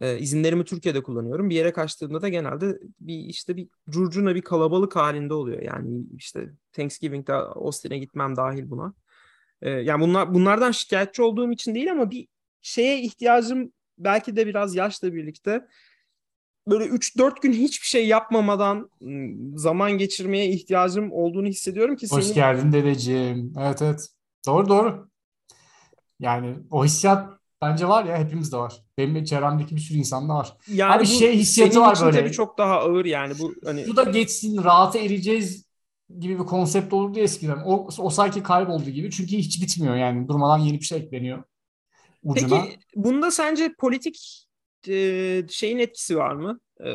e, 0.00 0.18
izinlerimi 0.18 0.64
Türkiye'de 0.64 1.02
kullanıyorum. 1.02 1.50
Bir 1.50 1.54
yere 1.54 1.72
kaçtığımda 1.72 2.22
da 2.22 2.28
genelde 2.28 2.78
bir 3.00 3.18
işte 3.18 3.56
bir 3.56 3.68
curcuna 3.90 4.34
bir 4.34 4.42
kalabalık 4.42 4.96
halinde 4.96 5.34
oluyor. 5.34 5.62
Yani 5.62 6.02
işte 6.16 6.50
Thanksgiving'de 6.72 7.32
Austin'e 7.34 7.98
gitmem 7.98 8.36
dahil 8.36 8.70
buna. 8.70 8.94
E, 9.62 9.70
yani 9.70 10.02
bunlar 10.02 10.34
bunlardan 10.34 10.70
şikayetçi 10.70 11.22
olduğum 11.22 11.52
için 11.52 11.74
değil 11.74 11.92
ama 11.92 12.10
bir 12.10 12.28
şeye 12.62 13.02
ihtiyacım 13.02 13.72
belki 13.98 14.36
de 14.36 14.46
biraz 14.46 14.74
yaşla 14.74 15.14
birlikte 15.14 15.66
böyle 16.66 16.84
3-4 16.84 17.42
gün 17.42 17.52
hiçbir 17.52 17.86
şey 17.86 18.08
yapmamadan 18.08 18.90
zaman 19.54 19.98
geçirmeye 19.98 20.48
ihtiyacım 20.48 21.12
olduğunu 21.12 21.46
hissediyorum 21.46 21.96
ki 21.96 22.06
Hoş 22.10 22.24
senin... 22.24 22.34
geldin 22.34 22.72
dedeciğim. 22.72 23.52
Evet 23.58 23.82
evet. 23.82 24.08
Doğru 24.46 24.68
doğru. 24.68 25.10
Yani 26.20 26.58
o 26.70 26.84
hissiyat 26.84 27.39
bence 27.62 27.88
var 27.88 28.04
ya 28.04 28.18
hepimizde 28.18 28.56
var. 28.56 28.84
Benim 28.98 29.24
çevremdeki 29.24 29.76
bir 29.76 29.80
sürü 29.80 29.98
insanda 29.98 30.34
var. 30.34 30.56
Yani 30.68 30.92
Abi 30.92 31.06
şey 31.06 31.36
hissiyatı 31.36 31.80
var 31.80 31.98
böyle. 32.02 32.18
tabii 32.18 32.32
çok 32.32 32.58
daha 32.58 32.74
ağır 32.80 33.04
yani 33.04 33.34
bu 33.38 33.54
hani. 33.64 33.84
Şu 33.84 33.96
da 33.96 34.04
geçsin 34.04 34.64
rahata 34.64 34.98
ereceğiz 34.98 35.64
gibi 36.18 36.38
bir 36.38 36.44
konsept 36.44 36.92
olurdu 36.92 37.18
eskiden. 37.18 37.58
O, 37.66 37.88
o 37.98 38.10
sanki 38.10 38.42
kayboldu 38.42 38.90
gibi. 38.90 39.10
Çünkü 39.10 39.36
hiç 39.36 39.62
bitmiyor 39.62 39.96
yani. 39.96 40.28
Durmadan 40.28 40.58
yeni 40.58 40.80
bir 40.80 40.84
şey 40.84 40.98
ekleniyor. 40.98 41.42
Ucuna. 42.24 42.62
Peki 42.62 42.78
bunda 42.96 43.30
sence 43.30 43.72
politik 43.78 44.46
e, 44.88 45.42
şeyin 45.48 45.78
etkisi 45.78 46.16
var 46.16 46.34
mı? 46.34 46.60
E, 46.80 46.90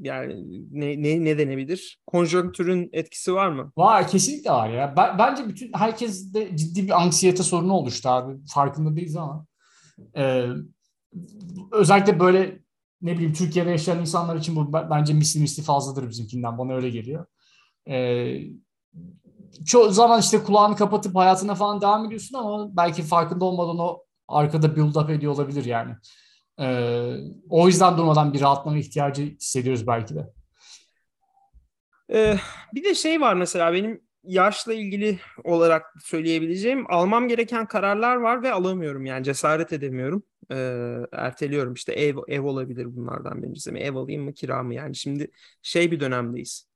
yani 0.00 0.44
ne, 0.70 1.02
ne, 1.02 1.24
ne 1.24 1.38
denebilir? 1.38 1.98
Konjonktürün 2.06 2.90
etkisi 2.92 3.34
var 3.34 3.48
mı? 3.48 3.72
Var 3.76 4.08
kesinlikle 4.08 4.50
var 4.50 4.68
ya. 4.70 4.94
Ben, 4.96 5.18
bence 5.18 5.48
bütün 5.48 5.72
herkes 5.72 6.34
de 6.34 6.56
ciddi 6.56 6.84
bir 6.84 7.02
anksiyete 7.02 7.42
sorunu 7.42 7.72
oluştu 7.72 8.08
abi. 8.08 8.46
Farkında 8.46 8.96
değiliz 8.96 9.16
ama. 9.16 9.46
E, 10.16 10.46
özellikle 11.72 12.20
böyle 12.20 12.62
ne 13.02 13.14
bileyim 13.14 13.32
Türkiye'de 13.32 13.70
yaşayan 13.70 14.00
insanlar 14.00 14.36
için 14.36 14.56
bu 14.56 14.72
bence 14.72 15.14
misli 15.14 15.40
misli 15.40 15.62
fazladır 15.62 16.08
bizimkinden. 16.08 16.58
Bana 16.58 16.74
öyle 16.74 16.90
geliyor. 16.90 17.26
E, 17.88 18.36
çoğu 19.66 19.90
zaman 19.90 20.20
işte 20.20 20.42
kulağını 20.42 20.76
kapatıp 20.76 21.16
hayatına 21.16 21.54
falan 21.54 21.80
devam 21.80 22.06
ediyorsun 22.06 22.38
ama 22.38 22.76
belki 22.76 23.02
farkında 23.02 23.44
olmadan 23.44 23.78
o 23.78 24.04
arkada 24.28 24.76
build 24.76 24.94
up 24.94 25.10
ediyor 25.10 25.32
olabilir 25.34 25.64
yani. 25.64 25.94
Ee, 26.60 27.16
o 27.48 27.66
yüzden 27.66 27.98
durmadan 27.98 28.32
bir 28.32 28.40
rahatlama 28.40 28.78
ihtiyacı 28.78 29.22
hissediyoruz 29.22 29.86
belki 29.86 30.14
de. 30.14 30.32
Ee, 32.12 32.36
bir 32.74 32.84
de 32.84 32.94
şey 32.94 33.20
var 33.20 33.34
mesela 33.34 33.72
benim 33.72 34.00
yaşla 34.24 34.74
ilgili 34.74 35.18
olarak 35.44 35.94
söyleyebileceğim 36.04 36.84
almam 36.88 37.28
gereken 37.28 37.66
kararlar 37.66 38.16
var 38.16 38.42
ve 38.42 38.52
alamıyorum 38.52 39.06
yani 39.06 39.24
cesaret 39.24 39.72
edemiyorum. 39.72 40.22
Ee, 40.50 40.96
erteliyorum 41.12 41.74
işte 41.74 41.92
ev, 41.92 42.16
ev 42.28 42.42
olabilir 42.42 42.96
bunlardan 42.96 43.42
birincisi 43.42 43.70
ev 43.70 43.94
alayım 43.94 44.22
mı 44.24 44.34
kira 44.34 44.62
mı 44.62 44.74
yani 44.74 44.96
şimdi 44.96 45.30
şey 45.62 45.90
bir 45.90 46.00
dönemdeyiz 46.00 46.68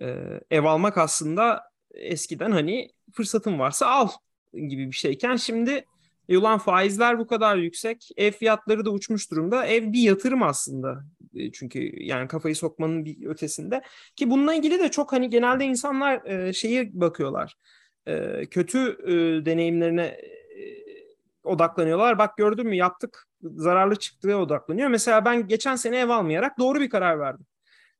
E, 0.00 0.40
ev 0.50 0.64
almak 0.64 0.98
aslında 0.98 1.62
eskiden 1.94 2.50
hani 2.50 2.90
fırsatın 3.12 3.58
varsa 3.58 3.86
al 3.86 4.08
gibi 4.54 4.86
bir 4.86 4.96
şeyken 4.96 5.36
şimdi 5.36 5.84
e 6.28 6.38
ulan 6.38 6.58
faizler 6.58 7.18
bu 7.18 7.26
kadar 7.26 7.56
yüksek, 7.56 8.08
ev 8.16 8.32
fiyatları 8.32 8.84
da 8.84 8.90
uçmuş 8.90 9.30
durumda. 9.30 9.66
Ev 9.66 9.92
bir 9.92 10.02
yatırım 10.02 10.42
aslında. 10.42 11.04
Çünkü 11.52 12.02
yani 12.02 12.28
kafayı 12.28 12.56
sokmanın 12.56 13.04
bir 13.04 13.26
ötesinde. 13.26 13.82
Ki 14.16 14.30
bununla 14.30 14.54
ilgili 14.54 14.78
de 14.78 14.90
çok 14.90 15.12
hani 15.12 15.30
genelde 15.30 15.64
insanlar 15.64 16.24
e, 16.24 16.52
şeyi 16.52 17.00
bakıyorlar. 17.00 17.56
E, 18.06 18.46
kötü 18.46 18.78
e, 19.06 19.46
deneyimlerine 19.46 20.04
e, 20.04 20.18
odaklanıyorlar. 21.44 22.18
Bak 22.18 22.36
gördün 22.36 22.66
mü 22.66 22.76
yaptık 22.76 23.26
zararlı 23.42 23.96
çıktığı 23.96 24.36
odaklanıyor. 24.36 24.88
Mesela 24.88 25.24
ben 25.24 25.48
geçen 25.48 25.76
sene 25.76 25.98
ev 25.98 26.08
almayarak 26.08 26.58
doğru 26.58 26.80
bir 26.80 26.90
karar 26.90 27.20
verdim. 27.20 27.46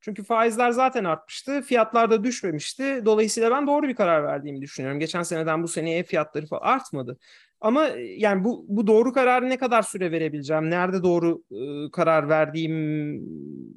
Çünkü 0.01 0.23
faizler 0.23 0.71
zaten 0.71 1.03
artmıştı. 1.03 1.61
Fiyatlar 1.61 2.11
da 2.11 2.23
düşmemişti. 2.23 3.01
Dolayısıyla 3.05 3.51
ben 3.51 3.67
doğru 3.67 3.87
bir 3.87 3.95
karar 3.95 4.23
verdiğimi 4.23 4.61
düşünüyorum. 4.61 4.99
Geçen 4.99 5.23
seneden 5.23 5.63
bu 5.63 5.67
seneye 5.67 6.03
fiyatları 6.03 6.45
falan 6.47 6.61
artmadı. 6.61 7.17
Ama 7.61 7.87
e, 7.87 8.01
yani 8.01 8.43
bu 8.43 8.65
bu 8.67 8.87
doğru 8.87 9.13
kararı 9.13 9.49
ne 9.49 9.57
kadar 9.57 9.81
süre 9.81 10.11
verebileceğim? 10.11 10.69
Nerede 10.69 11.03
doğru 11.03 11.43
e, 11.51 11.91
karar 11.91 12.29
verdiğim 12.29 12.75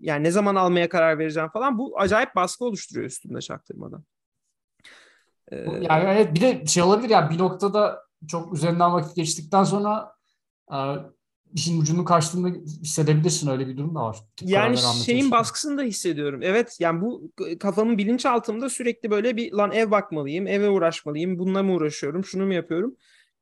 yani 0.01 0.25
ne 0.25 0.31
zaman 0.31 0.55
almaya 0.55 0.89
karar 0.89 1.19
vereceğim 1.19 1.49
falan 1.49 1.79
bu 1.79 1.99
acayip 1.99 2.37
baskı 2.37 2.65
oluşturuyor 2.65 3.07
üstümde 3.07 3.41
çaktırmadan. 3.41 4.05
Ee, 5.53 5.57
yani 5.57 6.05
evet 6.09 6.35
bir 6.35 6.41
de 6.41 6.67
şey 6.67 6.83
olabilir 6.83 7.11
ya 7.11 7.31
bir 7.31 7.39
noktada 7.39 8.03
çok 8.29 8.55
üzerinden 8.55 8.93
vakit 8.93 9.17
geçtikten 9.17 9.65
sonra 9.65 10.13
e, 10.73 10.77
işin 11.55 11.81
ucunu 11.81 12.05
kaçtığını 12.05 12.55
hissedebilirsin 12.65 13.51
öyle 13.51 13.69
bir 13.69 13.77
durum 13.77 13.95
da 13.95 14.01
var. 14.01 14.19
Yani 14.43 14.77
şeyin 15.05 15.31
baskısını 15.31 15.79
da 15.79 15.83
hissediyorum. 15.83 16.41
Evet 16.43 16.77
yani 16.81 17.01
bu 17.01 17.33
kafamın 17.61 17.99
bilinçaltımda 17.99 18.69
sürekli 18.69 19.11
böyle 19.11 19.37
bir 19.37 19.53
lan 19.53 19.73
ev 19.73 19.91
bakmalıyım, 19.91 20.47
eve 20.47 20.69
uğraşmalıyım, 20.69 21.39
bununla 21.39 21.63
mı 21.63 21.73
uğraşıyorum, 21.73 22.25
şunu 22.25 22.47
mu 22.47 22.55
yapıyorum? 22.55 22.97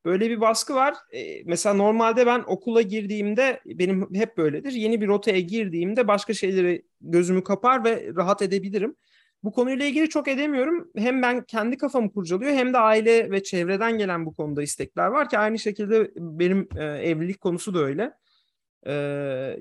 Böyle 0.05 0.29
bir 0.29 0.41
baskı 0.41 0.75
var. 0.75 0.95
E, 1.13 1.43
mesela 1.45 1.75
normalde 1.75 2.25
ben 2.25 2.43
okula 2.47 2.81
girdiğimde 2.81 3.61
benim 3.65 4.13
hep 4.13 4.37
böyledir. 4.37 4.71
Yeni 4.71 5.01
bir 5.01 5.07
rotaya 5.07 5.39
girdiğimde 5.39 6.07
başka 6.07 6.33
şeyleri 6.33 6.85
gözümü 7.01 7.43
kapar 7.43 7.83
ve 7.83 8.11
rahat 8.15 8.41
edebilirim. 8.41 8.95
Bu 9.43 9.51
konuyla 9.51 9.85
ilgili 9.85 10.09
çok 10.09 10.27
edemiyorum. 10.27 10.91
Hem 10.97 11.21
ben 11.21 11.43
kendi 11.43 11.77
kafamı 11.77 12.11
kurcalıyor 12.11 12.51
hem 12.51 12.73
de 12.73 12.77
aile 12.77 13.31
ve 13.31 13.43
çevreden 13.43 13.97
gelen 13.97 14.25
bu 14.25 14.33
konuda 14.33 14.63
istekler 14.63 15.07
var 15.07 15.29
ki 15.29 15.37
aynı 15.37 15.59
şekilde 15.59 16.11
benim 16.15 16.69
e, 16.77 16.83
evlilik 16.83 17.41
konusu 17.41 17.73
da 17.73 17.79
öyle. 17.79 18.13
E, 18.83 18.93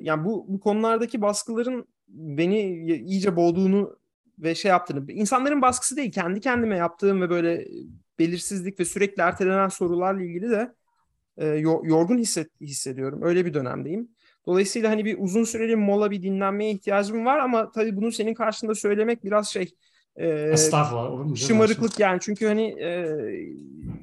yani 0.00 0.24
bu, 0.24 0.46
bu 0.48 0.60
konulardaki 0.60 1.22
baskıların 1.22 1.88
beni 2.08 2.60
iyice 2.86 3.36
boğduğunu 3.36 3.98
ve 4.38 4.54
şey 4.54 4.68
yaptığını, 4.68 5.12
insanların 5.12 5.62
baskısı 5.62 5.96
değil, 5.96 6.12
kendi 6.12 6.40
kendime 6.40 6.76
yaptığım 6.76 7.22
ve 7.22 7.30
böyle 7.30 7.66
belirsizlik 8.18 8.80
ve 8.80 8.84
sürekli 8.84 9.20
ertelenen 9.20 9.68
sorularla 9.68 10.22
ilgili 10.22 10.50
de 10.50 10.74
e, 11.36 11.46
yorgun 11.82 12.18
hisset, 12.18 12.60
hissediyorum. 12.60 13.20
Öyle 13.22 13.46
bir 13.46 13.54
dönemdeyim. 13.54 14.08
Dolayısıyla 14.46 14.90
hani 14.90 15.04
bir 15.04 15.16
uzun 15.18 15.44
süreli 15.44 15.76
mola 15.76 16.10
bir 16.10 16.22
dinlenmeye 16.22 16.70
ihtiyacım 16.70 17.26
var 17.26 17.38
ama 17.38 17.70
tabii 17.70 17.96
bunu 17.96 18.12
senin 18.12 18.34
karşında 18.34 18.74
söylemek 18.74 19.24
biraz 19.24 19.48
şey 19.48 19.74
e. 20.16 20.52
Şımarıklık 21.36 22.00
yani 22.00 22.18
çünkü 22.22 22.46
hani 22.46 22.82
e, 22.82 23.06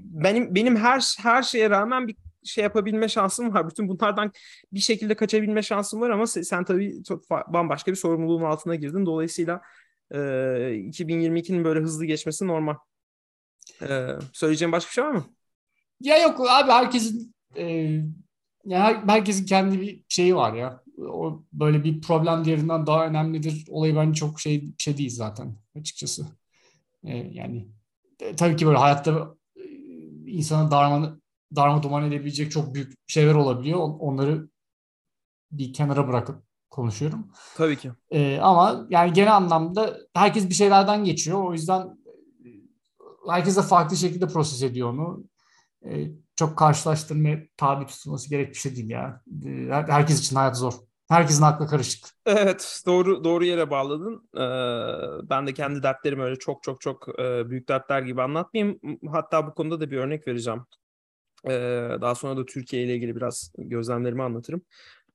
benim 0.03 0.55
benim 0.55 0.75
her 0.75 1.15
her 1.19 1.43
şeye 1.43 1.69
rağmen 1.69 2.07
bir 2.07 2.15
şey 2.43 2.63
yapabilme 2.63 3.09
şansım 3.09 3.53
var. 3.53 3.69
Bütün 3.69 3.87
bunlardan 3.87 4.31
bir 4.73 4.79
şekilde 4.79 5.15
kaçabilme 5.15 5.61
şansım 5.61 6.01
var 6.01 6.09
ama 6.09 6.27
sen, 6.27 6.41
sen 6.41 6.63
tabii 6.63 7.03
çok 7.03 7.29
bambaşka 7.29 7.91
bir 7.91 7.97
sorumluluğun 7.97 8.43
altına 8.43 8.75
girdin. 8.75 9.05
Dolayısıyla 9.05 9.61
e, 10.11 10.17
2022'nin 10.17 11.63
böyle 11.63 11.79
hızlı 11.79 12.05
geçmesi 12.05 12.47
normal. 12.47 12.75
E, 13.89 14.15
söyleyeceğim 14.33 14.71
başka 14.71 14.89
bir 14.89 14.93
şey 14.93 15.03
var 15.03 15.11
mı? 15.11 15.25
Ya 15.99 16.17
yok 16.17 16.39
abi 16.49 16.71
herkesin 16.71 17.35
e, 17.57 17.63
yani 18.65 18.97
herkesin 19.07 19.45
kendi 19.45 19.81
bir 19.81 20.03
şeyi 20.09 20.35
var 20.35 20.53
ya. 20.53 20.83
O 20.97 21.43
böyle 21.53 21.83
bir 21.83 22.01
problem 22.01 22.45
diğerinden 22.45 22.87
daha 22.87 23.07
önemlidir. 23.07 23.65
Olayı 23.69 23.95
bence 23.95 24.19
çok 24.19 24.39
şey 24.39 24.61
bir 24.61 24.73
şey 24.77 24.97
değil 24.97 25.09
zaten 25.09 25.55
açıkçası. 25.79 26.25
Ee, 27.03 27.17
yani 27.17 27.67
e, 28.19 28.35
tabii 28.35 28.55
ki 28.55 28.65
böyle 28.67 28.77
hayatta 28.77 29.35
e, 29.55 29.61
insanı 30.27 30.71
darma 30.71 31.17
darma 31.55 31.83
duman 31.83 32.03
edebilecek 32.03 32.51
çok 32.51 32.75
büyük 32.75 32.93
şeyler 33.07 33.33
olabiliyor. 33.35 33.79
Onları 33.79 34.49
bir 35.51 35.73
kenara 35.73 36.07
bırakıp 36.07 36.43
konuşuyorum. 36.69 37.27
Tabii 37.55 37.77
ki. 37.77 37.91
Ee, 38.11 38.39
ama 38.41 38.87
yani 38.89 39.13
genel 39.13 39.35
anlamda 39.35 39.97
herkes 40.13 40.49
bir 40.49 40.53
şeylerden 40.53 41.03
geçiyor. 41.03 41.43
O 41.43 41.53
yüzden 41.53 41.81
e, 41.81 42.02
herkes 43.29 43.57
de 43.57 43.61
farklı 43.61 43.97
şekilde 43.97 44.27
proses 44.27 44.63
ediyor 44.63 44.89
onu. 44.89 45.23
Ee, 45.85 46.07
çok 46.35 46.57
karşılaştırmaya 46.57 47.39
tabi 47.57 47.85
tutulması 47.85 48.29
gerek 48.29 48.49
bir 48.49 48.55
şey 48.55 48.75
değil 48.75 48.89
ya. 48.89 49.21
Ee, 49.45 49.67
herkes 49.69 50.19
için 50.19 50.35
hayat 50.35 50.57
zor. 50.57 50.73
Herkesin 51.09 51.43
aklı 51.43 51.67
karışık. 51.67 52.05
Evet 52.25 52.81
doğru 52.85 53.23
doğru 53.23 53.45
yere 53.45 53.69
bağladın. 53.69 54.29
Ee, 54.35 55.29
ben 55.29 55.47
de 55.47 55.53
kendi 55.53 55.83
dertlerimi 55.83 56.23
öyle 56.23 56.35
çok 56.35 56.63
çok 56.63 56.81
çok 56.81 57.19
e, 57.19 57.49
büyük 57.49 57.69
dertler 57.69 58.01
gibi 58.01 58.21
anlatmayayım. 58.21 58.79
Hatta 59.11 59.47
bu 59.47 59.53
konuda 59.53 59.79
da 59.79 59.91
bir 59.91 59.97
örnek 59.97 60.27
vereceğim. 60.27 60.65
Ee, 61.47 61.97
daha 62.01 62.15
sonra 62.15 62.37
da 62.37 62.45
Türkiye 62.45 62.83
ile 62.83 62.95
ilgili 62.95 63.15
biraz 63.15 63.51
gözlemlerimi 63.57 64.23
anlatırım. 64.23 64.61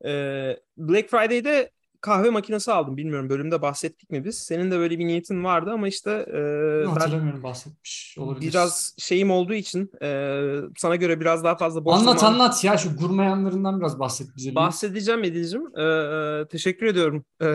Ee, 0.05 0.57
Black 0.77 1.11
Friday'de 1.11 1.71
kahve 2.00 2.31
makinesi 2.31 2.73
aldım. 2.73 2.97
Bilmiyorum 2.97 3.28
bölümde 3.28 3.62
bahsettik 3.62 4.11
mi 4.11 4.25
biz? 4.25 4.38
Senin 4.38 4.71
de 4.71 4.78
böyle 4.78 4.99
bir 4.99 5.07
niyetin 5.07 5.45
vardı 5.45 5.71
ama 5.71 5.88
işte 5.88 6.11
e, 6.11 6.87
Hatırlamıyorum 6.87 7.43
bahsetmiş 7.43 8.17
olabilir. 8.19 8.49
Biraz 8.49 8.95
şeyim 8.99 9.31
olduğu 9.31 9.55
için 9.55 9.90
e, 10.02 10.40
sana 10.76 10.97
göre 10.97 11.21
biraz 11.21 11.45
daha 11.45 11.57
fazla 11.57 11.85
boş 11.85 11.95
Anlat 11.95 12.21
zaman... 12.21 12.33
anlat 12.33 12.64
ya 12.64 12.76
şu 12.76 12.97
gurmayanlarından 12.97 13.81
biraz 13.81 13.99
bahset 13.99 14.37
bize. 14.37 14.55
Bahsedeceğim 14.55 15.25
Edil'cim. 15.25 15.78
E, 15.78 16.49
teşekkür 16.49 16.87
ediyorum 16.87 17.25
e, 17.43 17.47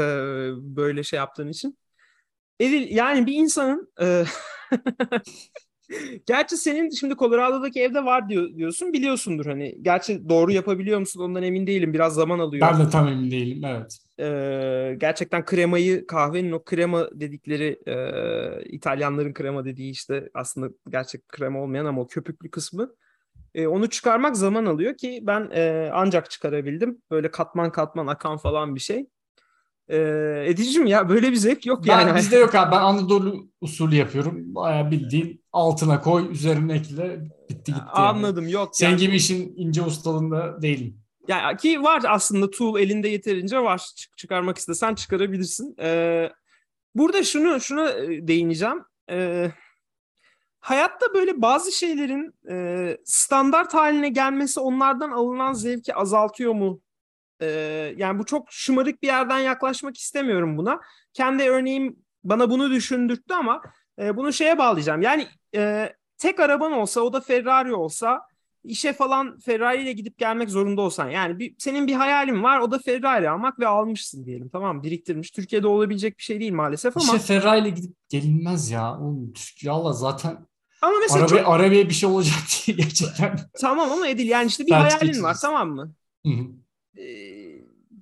böyle 0.75 1.03
şey 1.03 1.17
yaptığın 1.17 1.47
için. 1.47 1.77
Edil 2.59 2.95
yani 2.95 3.25
bir 3.25 3.33
insanın 3.33 3.91
e, 4.01 4.25
Gerçi 6.25 6.57
senin 6.57 6.89
şimdi 6.89 7.15
Colorado'daki 7.15 7.81
evde 7.81 8.05
var 8.05 8.29
diyor, 8.29 8.55
diyorsun 8.55 8.93
biliyorsundur 8.93 9.45
hani. 9.45 9.77
Gerçi 9.81 10.29
doğru 10.29 10.51
yapabiliyor 10.51 10.99
musun 10.99 11.21
ondan 11.21 11.43
emin 11.43 11.67
değilim. 11.67 11.93
Biraz 11.93 12.13
zaman 12.13 12.39
alıyor. 12.39 12.67
Ben 12.71 12.85
de 12.85 12.89
tam 12.89 13.07
emin 13.07 13.31
değilim 13.31 13.61
evet. 13.65 13.97
Ee, 14.19 14.95
gerçekten 14.97 15.45
kremayı 15.45 16.07
kahvenin 16.07 16.51
o 16.51 16.63
krema 16.63 17.09
dedikleri 17.13 17.79
e, 17.87 17.95
İtalyanların 18.65 19.33
krema 19.33 19.65
dediği 19.65 19.91
işte 19.91 20.29
aslında 20.33 20.69
gerçek 20.89 21.27
krema 21.27 21.61
olmayan 21.61 21.85
ama 21.85 22.01
o 22.01 22.07
köpüklü 22.07 22.51
kısmı. 22.51 22.89
E, 23.55 23.67
onu 23.67 23.89
çıkarmak 23.89 24.37
zaman 24.37 24.65
alıyor 24.65 24.97
ki 24.97 25.19
ben 25.23 25.49
e, 25.53 25.89
ancak 25.93 26.31
çıkarabildim. 26.31 27.01
Böyle 27.11 27.31
katman 27.31 27.71
katman 27.71 28.07
akan 28.07 28.37
falan 28.37 28.75
bir 28.75 28.79
şey. 28.79 29.05
Ee, 29.87 30.43
Edicim 30.47 30.85
ya 30.85 31.09
böyle 31.09 31.31
bir 31.31 31.35
zevk 31.35 31.65
yok 31.65 31.85
yani. 31.85 32.09
Ben, 32.09 32.15
bizde 32.15 32.37
yok 32.37 32.55
abi. 32.55 32.71
Ben 32.71 32.81
Anadolu 32.81 33.47
usulü 33.61 33.95
yapıyorum. 33.95 34.55
Bayağı 34.55 34.91
bildiğin 34.91 35.42
altına 35.53 36.01
koy, 36.01 36.31
üzerine 36.31 36.73
ekle. 36.73 37.21
Bitti 37.49 37.71
gitti. 37.73 37.83
Anladım 37.91 38.47
yok. 38.47 38.69
Sen 38.75 38.89
yani. 38.89 38.99
gibi 38.99 39.15
işin 39.15 39.53
ince 39.57 39.81
ustalığında 39.81 40.61
değilim. 40.61 40.97
Ya 41.27 41.57
ki 41.57 41.83
var 41.83 42.03
aslında 42.07 42.49
tool 42.49 42.79
elinde 42.79 43.07
yeterince 43.07 43.59
var. 43.59 43.81
Çık 43.95 44.17
çıkarmak 44.17 44.57
istesen 44.57 44.95
çıkarabilirsin. 44.95 45.75
Ee, 45.79 46.31
burada 46.95 47.23
şunu 47.23 47.59
şuna 47.59 47.89
e, 47.89 48.27
değineceğim. 48.27 48.83
Ee, 49.09 49.51
hayatta 50.59 51.13
böyle 51.13 51.41
bazı 51.41 51.71
şeylerin 51.71 52.33
e, 52.49 52.97
standart 53.05 53.73
haline 53.73 54.09
gelmesi 54.09 54.59
onlardan 54.59 55.11
alınan 55.11 55.53
zevki 55.53 55.95
azaltıyor 55.95 56.53
mu 56.53 56.81
e, 57.41 57.47
yani 57.97 58.19
bu 58.19 58.25
çok 58.25 58.47
şımarık 58.51 59.03
bir 59.03 59.07
yerden 59.07 59.39
yaklaşmak 59.39 59.97
istemiyorum 59.97 60.57
buna. 60.57 60.79
Kendi 61.13 61.43
örneğim 61.43 61.95
bana 62.23 62.49
bunu 62.49 62.71
düşündürttü 62.71 63.33
ama 63.33 63.61
e, 63.99 64.17
bunu 64.17 64.33
şeye 64.33 64.57
bağlayacağım. 64.57 65.01
Yani 65.01 65.27
e, 65.55 65.93
tek 66.17 66.39
araban 66.39 66.71
olsa 66.71 67.01
o 67.01 67.13
da 67.13 67.21
Ferrari 67.21 67.73
olsa 67.73 68.21
işe 68.63 68.93
falan 68.93 69.39
Ferrari 69.39 69.81
ile 69.81 69.91
gidip 69.91 70.17
gelmek 70.17 70.49
zorunda 70.49 70.81
olsan 70.81 71.09
yani 71.09 71.39
bir, 71.39 71.55
senin 71.57 71.87
bir 71.87 71.93
hayalin 71.93 72.43
var 72.43 72.59
o 72.59 72.71
da 72.71 72.79
Ferrari 72.79 73.29
almak 73.29 73.59
ve 73.59 73.67
almışsın 73.67 74.25
diyelim 74.25 74.49
tamam 74.49 74.83
biriktirmiş. 74.83 75.31
Türkiye'de 75.31 75.67
olabilecek 75.67 76.17
bir 76.17 76.23
şey 76.23 76.39
değil 76.39 76.53
maalesef 76.53 76.97
ama. 76.97 77.15
İşe 77.15 77.19
Ferrari 77.19 77.61
ile 77.61 77.69
gidip 77.69 77.95
gelinmez 78.09 78.71
ya. 78.71 78.99
Oğlum 78.99 79.33
Allah 79.69 79.93
zaten 79.93 80.47
ama 80.81 80.93
mesela 81.01 81.25
Araba, 81.25 81.37
çok... 81.37 81.47
arabaya 81.47 81.89
bir 81.89 81.93
şey 81.93 82.09
olacak 82.09 82.35
diye 82.65 82.77
gerçekten. 82.77 83.39
tamam 83.61 83.91
ama 83.91 84.07
Edil 84.07 84.27
yani 84.27 84.47
işte 84.47 84.65
bir 84.65 84.71
hayalin 84.71 85.23
var 85.23 85.37
tamam 85.41 85.69
mı? 85.69 85.93
Hı 86.25 86.29
hı. 86.29 86.43
Ee, 87.01 87.42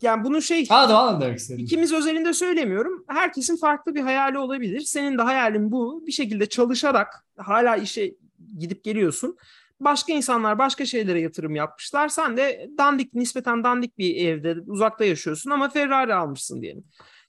yani 0.02 0.24
bunu 0.24 0.42
şey 0.42 0.68
anladım, 0.70 0.96
anladım 0.96 1.22
demek 1.22 1.40
istedim. 1.40 1.64
İkimiz 1.66 1.94
özelinde 1.94 2.34
söylemiyorum. 2.34 3.06
Herkesin 3.08 3.58
farklı 3.58 3.96
bir 3.96 4.02
hayali 4.02 4.38
olabilir. 4.38 4.80
Senin 4.80 5.18
de 5.18 5.22
hayalin 5.22 5.72
bu. 5.72 6.04
Bir 6.08 6.12
şekilde 6.12 6.46
çalışarak 6.46 7.26
hala 7.38 7.76
işe 7.76 8.16
gidip 8.60 8.84
geliyorsun. 8.84 9.38
Başka 9.80 10.14
insanlar 10.14 10.58
başka 10.58 10.86
şeylere 10.86 11.22
yatırım 11.22 11.56
yapmışlar. 11.56 12.08
Sen 12.08 12.38
de 12.38 12.70
dandik, 12.78 13.14
nispeten 13.14 13.64
dandik 13.64 13.98
bir 13.98 14.16
evde 14.16 14.56
uzakta 14.68 15.06
yaşıyorsun 15.06 15.52
ama 15.52 15.70
Ferrari 15.70 16.14
almışsın 16.14 16.62
diyelim. 16.62 16.84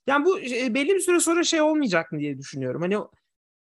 Yani 0.06 0.24
bu 0.24 0.40
e, 0.40 0.74
belli 0.74 0.94
bir 0.94 1.00
süre 1.00 1.20
sonra 1.20 1.44
şey 1.44 1.60
olmayacak 1.60 2.12
mı 2.12 2.20
diye 2.20 2.38
düşünüyorum. 2.38 2.82
Hani 2.82 2.96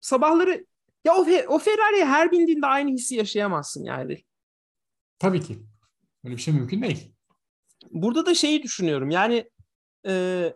sabahları 0.01 0.65
ya 1.05 1.13
o, 1.13 1.25
o 1.48 1.60
Ferrari'ye 1.60 2.05
her 2.05 2.31
bindiğinde 2.31 2.65
aynı 2.65 2.91
hissi 2.91 3.15
yaşayamazsın 3.15 3.83
yani. 3.83 4.24
Tabii 5.19 5.41
ki. 5.41 5.60
Öyle 6.24 6.36
bir 6.36 6.41
şey 6.41 6.53
mümkün 6.53 6.81
değil. 6.81 7.12
Burada 7.91 8.25
da 8.25 8.33
şeyi 8.33 8.63
düşünüyorum. 8.63 9.09
Yani 9.09 9.49
e, 10.07 10.53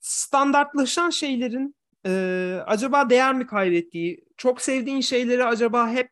standartlaşan 0.00 1.10
şeylerin 1.10 1.74
e, 2.06 2.62
acaba 2.66 3.10
değer 3.10 3.34
mi 3.34 3.46
kaybettiği, 3.46 4.24
çok 4.36 4.60
sevdiğin 4.60 5.00
şeyleri 5.00 5.44
acaba 5.44 5.90
hep 5.90 6.10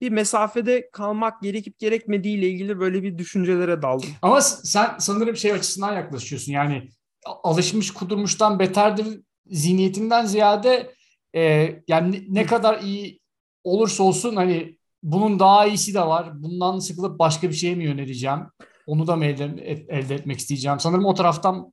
bir 0.00 0.10
mesafede 0.10 0.90
kalmak 0.92 1.42
gerekip 1.42 1.78
gerekmediği 1.78 2.38
ile 2.38 2.48
ilgili 2.48 2.80
böyle 2.80 3.02
bir 3.02 3.18
düşüncelere 3.18 3.82
daldım. 3.82 4.08
Ama 4.22 4.40
sen 4.40 4.96
sanırım 4.98 5.36
şey 5.36 5.52
açısından 5.52 5.94
yaklaşıyorsun. 5.94 6.52
Yani 6.52 6.88
alışmış 7.24 7.90
kudurmuştan 7.90 8.58
beterdir 8.58 9.20
zihniyetinden 9.46 10.26
ziyade 10.26 10.94
e, 11.34 11.74
yani 11.88 12.24
ne 12.28 12.46
kadar 12.46 12.80
iyi 12.82 13.20
olursa 13.64 14.02
olsun 14.02 14.36
hani 14.36 14.78
bunun 15.02 15.38
daha 15.38 15.66
iyisi 15.66 15.94
de 15.94 16.00
var. 16.00 16.42
Bundan 16.42 16.78
sıkılıp 16.78 17.18
başka 17.18 17.48
bir 17.48 17.54
şeye 17.54 17.74
mi 17.74 17.84
yöneleceğim? 17.84 18.40
Onu 18.88 19.06
da 19.06 19.16
mı 19.16 19.24
elde, 19.24 19.44
elde 19.88 20.14
etmek 20.14 20.38
isteyeceğim? 20.38 20.80
Sanırım 20.80 21.04
o 21.04 21.14
taraftan 21.14 21.72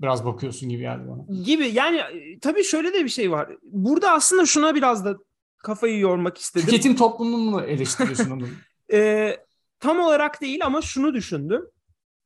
biraz 0.00 0.24
bakıyorsun 0.24 0.68
gibi 0.68 0.80
geldi 0.80 1.02
bana. 1.08 1.42
Gibi 1.42 1.66
yani 1.66 2.00
tabii 2.40 2.64
şöyle 2.64 2.92
de 2.92 3.04
bir 3.04 3.08
şey 3.08 3.30
var. 3.30 3.56
Burada 3.62 4.12
aslında 4.12 4.46
şuna 4.46 4.74
biraz 4.74 5.04
da 5.04 5.16
kafayı 5.58 5.98
yormak 5.98 6.38
istedim. 6.38 6.66
Tüketim 6.66 6.96
toplumunu 6.96 7.50
mu 7.50 7.60
eleştiriyorsun 7.60 8.30
onu? 8.30 8.48
e, 8.92 9.36
tam 9.80 10.00
olarak 10.00 10.40
değil 10.40 10.66
ama 10.66 10.82
şunu 10.82 11.14
düşündüm. 11.14 11.62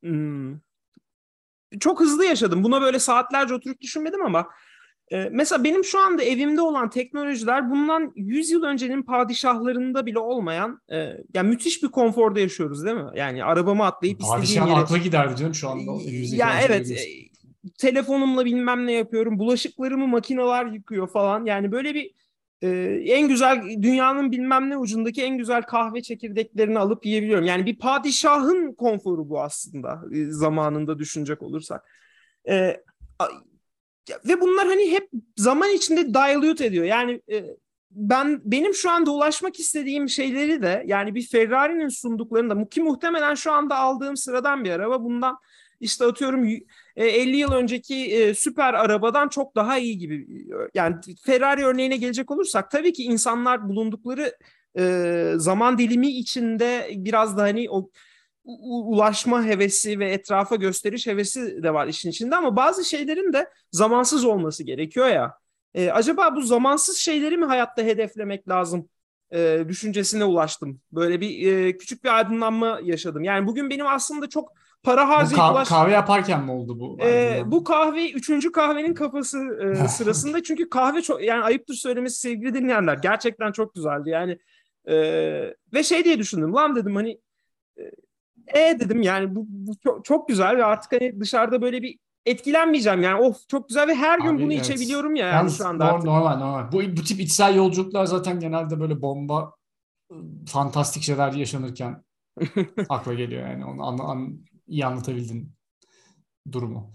Hmm. 0.02 0.58
Çok 1.80 2.00
hızlı 2.00 2.24
yaşadım. 2.24 2.64
Buna 2.64 2.80
böyle 2.80 2.98
saatlerce 2.98 3.54
oturup 3.54 3.80
düşünmedim 3.80 4.24
ama 4.26 4.48
e, 5.12 5.28
mesela 5.32 5.64
benim 5.64 5.84
şu 5.84 5.98
anda 6.00 6.22
evimde 6.22 6.60
olan 6.60 6.90
teknolojiler 6.90 7.70
bundan 7.70 8.12
100 8.16 8.50
yıl 8.50 8.62
öncenin 8.62 9.02
padişahlarında 9.02 10.06
bile 10.06 10.18
olmayan 10.18 10.80
e, 10.92 10.96
yani 11.34 11.48
müthiş 11.48 11.82
bir 11.82 11.88
konforda 11.88 12.40
yaşıyoruz 12.40 12.84
değil 12.84 12.96
mi? 12.96 13.10
Yani 13.14 13.44
arabamı 13.44 13.84
atlayıp 13.84 14.20
istediğim 14.20 14.40
Padişahın 14.40 14.68
yere... 14.68 14.80
aklı 14.80 14.98
giderdi 14.98 15.36
canım 15.36 15.54
şu 15.54 15.68
anda. 15.68 15.92
Ya 16.36 16.60
evet 16.66 16.90
e, 16.90 16.96
telefonumla 17.78 18.44
bilmem 18.44 18.86
ne 18.86 18.92
yapıyorum. 18.92 19.38
Bulaşıklarımı 19.38 20.06
makineler 20.06 20.66
yıkıyor 20.66 21.08
falan. 21.08 21.44
Yani 21.44 21.72
böyle 21.72 21.94
bir 21.94 22.10
e, 22.62 22.68
en 23.06 23.28
güzel 23.28 23.62
dünyanın 23.82 24.32
bilmem 24.32 24.70
ne 24.70 24.76
ucundaki 24.76 25.22
en 25.22 25.38
güzel 25.38 25.62
kahve 25.62 26.02
çekirdeklerini 26.02 26.78
alıp 26.78 27.06
yiyebiliyorum. 27.06 27.44
Yani 27.44 27.66
bir 27.66 27.78
padişahın 27.78 28.74
konforu 28.74 29.28
bu 29.28 29.42
aslında 29.42 30.02
e, 30.12 30.24
zamanında 30.24 30.98
düşünecek 30.98 31.42
olursak. 31.42 31.84
E, 32.48 32.76
ve 34.28 34.40
bunlar 34.40 34.66
hani 34.66 34.92
hep 34.92 35.08
zaman 35.36 35.70
içinde 35.70 36.14
dilute 36.14 36.66
ediyor. 36.66 36.84
Yani 36.84 37.22
e, 37.32 37.44
ben 37.90 38.40
benim 38.44 38.74
şu 38.74 38.90
anda 38.90 39.10
ulaşmak 39.10 39.60
istediğim 39.60 40.08
şeyleri 40.08 40.62
de 40.62 40.84
yani 40.86 41.14
bir 41.14 41.28
Ferrari'nin 41.28 41.88
sunduklarını 41.88 42.50
da 42.50 42.68
ki 42.68 42.82
muhtemelen 42.82 43.34
şu 43.34 43.52
anda 43.52 43.76
aldığım 43.76 44.16
sıradan 44.16 44.64
bir 44.64 44.70
araba 44.70 45.04
bundan 45.04 45.38
işte 45.80 46.04
atıyorum 46.04 46.44
50 46.44 46.66
e, 46.96 47.38
yıl 47.38 47.52
önceki 47.52 47.96
e, 47.96 48.34
süper 48.34 48.74
arabadan 48.74 49.28
çok 49.28 49.56
daha 49.56 49.78
iyi 49.78 49.98
gibi. 49.98 50.26
Yani 50.74 50.96
Ferrari 51.24 51.64
örneğine 51.64 51.96
gelecek 51.96 52.30
olursak 52.30 52.70
tabii 52.70 52.92
ki 52.92 53.02
insanlar 53.02 53.68
bulundukları 53.68 54.32
zaman 55.36 55.78
dilimi 55.78 56.08
içinde 56.08 56.90
biraz 56.96 57.36
da 57.36 57.42
hani 57.42 57.70
o 57.70 57.90
ulaşma 58.44 59.44
hevesi 59.44 59.98
ve 59.98 60.12
etrafa 60.12 60.56
gösteriş 60.56 61.06
hevesi 61.06 61.62
de 61.62 61.74
var 61.74 61.86
işin 61.86 62.10
içinde 62.10 62.36
ama 62.36 62.56
bazı 62.56 62.84
şeylerin 62.84 63.32
de 63.32 63.50
zamansız 63.72 64.24
olması 64.24 64.64
gerekiyor 64.64 65.06
ya. 65.08 65.34
E, 65.74 65.90
acaba 65.90 66.36
bu 66.36 66.42
zamansız 66.42 66.96
şeyleri 66.96 67.36
mi 67.36 67.44
hayatta 67.44 67.82
hedeflemek 67.82 68.48
lazım 68.48 68.88
e, 69.32 69.64
düşüncesine 69.68 70.24
ulaştım. 70.24 70.80
Böyle 70.92 71.20
bir 71.20 71.52
e, 71.52 71.76
küçük 71.76 72.04
bir 72.04 72.16
aydınlanma 72.16 72.80
yaşadım. 72.82 73.24
Yani 73.24 73.46
bugün 73.46 73.70
benim 73.70 73.86
aslında 73.86 74.28
çok 74.28 74.52
para 74.82 75.08
harcayıp 75.08 75.32
bu 75.32 75.38
kah- 75.38 75.68
kahve 75.68 75.92
yaparken 75.92 76.44
mi 76.44 76.50
oldu 76.50 76.80
bu? 76.80 76.98
E, 77.02 77.42
bu 77.46 77.64
kahve 77.64 78.10
üçüncü 78.10 78.52
kahvenin 78.52 78.94
kafası 78.94 79.38
e, 79.38 79.74
sırasında 79.88 80.42
çünkü 80.42 80.70
kahve 80.70 81.02
çok 81.02 81.22
yani 81.22 81.44
ayıptır 81.44 81.74
söylemesi 81.74 82.20
sevgili 82.20 82.54
dinleyenler 82.54 82.94
gerçekten 82.94 83.52
çok 83.52 83.74
güzeldi 83.74 84.10
yani 84.10 84.38
e, 84.88 84.96
ve 85.72 85.82
şey 85.82 86.04
diye 86.04 86.18
düşündüm 86.18 86.54
lan 86.54 86.76
dedim 86.76 86.96
hani 86.96 87.20
e, 88.54 88.60
e 88.60 88.80
dedim 88.80 89.02
yani 89.02 89.34
bu, 89.34 89.44
bu 89.48 89.72
çok, 89.84 90.04
çok 90.04 90.28
güzel 90.28 90.56
ve 90.56 90.64
artık 90.64 90.92
hani 90.92 91.20
dışarıda 91.20 91.62
böyle 91.62 91.82
bir 91.82 91.98
etkilenmeyeceğim 92.26 93.02
yani 93.02 93.20
of 93.22 93.48
çok 93.48 93.68
güzel 93.68 93.88
ve 93.88 93.94
her 93.94 94.18
gün 94.18 94.34
Abi, 94.34 94.42
bunu 94.42 94.52
evet. 94.52 94.64
içebiliyorum 94.64 95.14
ya 95.14 95.26
yani 95.26 95.50
şu 95.50 95.68
anda 95.68 95.86
normal, 95.86 96.04
normal 96.04 96.38
normal. 96.38 96.72
Bu, 96.72 96.96
bu 96.96 97.04
tip 97.04 97.20
içsel 97.20 97.56
yolculuklar 97.56 98.04
zaten 98.04 98.40
genelde 98.40 98.80
böyle 98.80 99.02
bomba 99.02 99.54
fantastik 100.46 101.02
şeyler 101.02 101.32
yaşanırken 101.32 102.04
akla 102.88 103.14
geliyor 103.14 103.48
yani 103.48 103.64
onu 103.64 103.86
an, 103.86 103.98
an, 103.98 104.38
iyi 104.66 104.86
anlatabildin 104.86 105.52
durumu. 106.52 106.92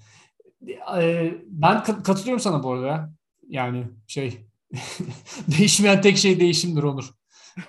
Ee, 0.98 1.34
ben 1.48 1.84
katılıyorum 1.84 2.40
sana 2.40 2.64
bu 2.64 2.72
arada. 2.72 3.14
Yani 3.48 3.88
şey 4.08 4.48
değişmeyen 5.48 6.02
tek 6.02 6.18
şey 6.18 6.40
değişimdir 6.40 6.84
Onur. 6.84 7.10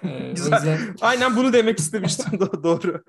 Ee, 0.02 0.30
Güzel. 0.34 0.56
Yüzden... 0.56 0.96
Aynen 1.00 1.36
bunu 1.36 1.52
demek 1.52 1.78
istemiştim 1.78 2.40
doğru. 2.62 3.02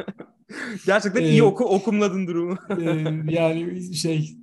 Gerçekten 0.86 1.22
ee, 1.22 1.30
iyi 1.30 1.44
oku 1.44 1.66
okumladın 1.66 2.28
durumu. 2.28 2.58
e, 2.70 3.34
yani 3.34 3.94
şey 3.94 4.38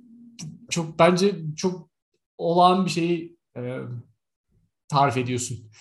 çok 0.69 0.99
bence 0.99 1.35
çok 1.55 1.89
olağan 2.37 2.85
bir 2.85 2.91
şeyi 2.91 3.37
e, 3.57 3.79
tarif 4.87 5.17
ediyorsun. 5.17 5.71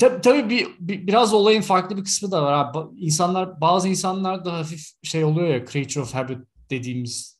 Tabii, 0.00 0.20
tabii 0.20 0.50
bir, 0.50 0.68
bir 0.80 1.06
biraz 1.06 1.34
olayın 1.34 1.62
farklı 1.62 1.96
bir 1.96 2.04
kısmı 2.04 2.30
da 2.30 2.42
var. 2.42 2.52
Abi. 2.52 3.04
İnsanlar 3.04 3.60
bazı 3.60 3.88
insanlar 3.88 4.44
da 4.44 4.52
hafif 4.52 4.88
şey 5.02 5.24
oluyor 5.24 5.48
ya 5.48 5.66
creature 5.66 6.00
of 6.00 6.14
habit 6.14 6.38
dediğimiz 6.70 7.38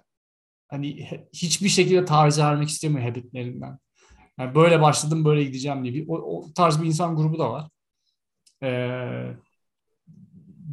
hani 0.68 1.09
hiçbir 1.33 1.68
şekilde 1.68 2.05
taviz 2.05 2.38
vermek 2.38 2.68
istemiyor 2.68 3.09
habitlerinden. 3.09 3.78
Yani 4.38 4.55
böyle 4.55 4.81
başladım 4.81 5.24
böyle 5.24 5.44
gideceğim 5.44 5.85
diye 5.85 5.94
bir 5.94 6.09
o, 6.09 6.14
o 6.14 6.52
tarz 6.55 6.83
bir 6.83 6.87
insan 6.87 7.16
grubu 7.16 7.38
da 7.38 7.50
var. 7.50 7.68
Ee, 8.62 9.37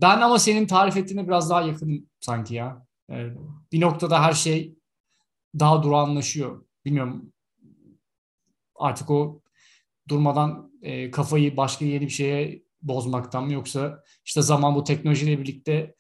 ben 0.01 0.21
ama 0.21 0.39
senin 0.39 0.67
tarif 0.67 0.97
ettiğine 0.97 1.27
biraz 1.27 1.49
daha 1.49 1.62
yakınım 1.62 2.05
sanki 2.19 2.55
ya. 2.55 2.85
Ee, 3.12 3.29
bir 3.71 3.81
noktada 3.81 4.23
her 4.23 4.33
şey 4.33 4.75
daha 5.59 5.83
durağanlaşıyor. 5.83 6.65
Bilmiyorum 6.85 7.33
artık 8.75 9.09
o 9.12 9.41
durmadan 10.09 10.71
e, 10.81 11.12
kafayı 11.12 11.57
başka 11.57 11.85
yeni 11.85 12.01
bir 12.01 12.09
şeye 12.09 12.63
bozmaktan 12.81 13.45
mı 13.45 13.53
yoksa 13.53 14.03
işte 14.25 14.41
zaman 14.41 14.75
bu 14.75 14.83
teknolojiyle 14.83 15.39
birlikte 15.39 15.95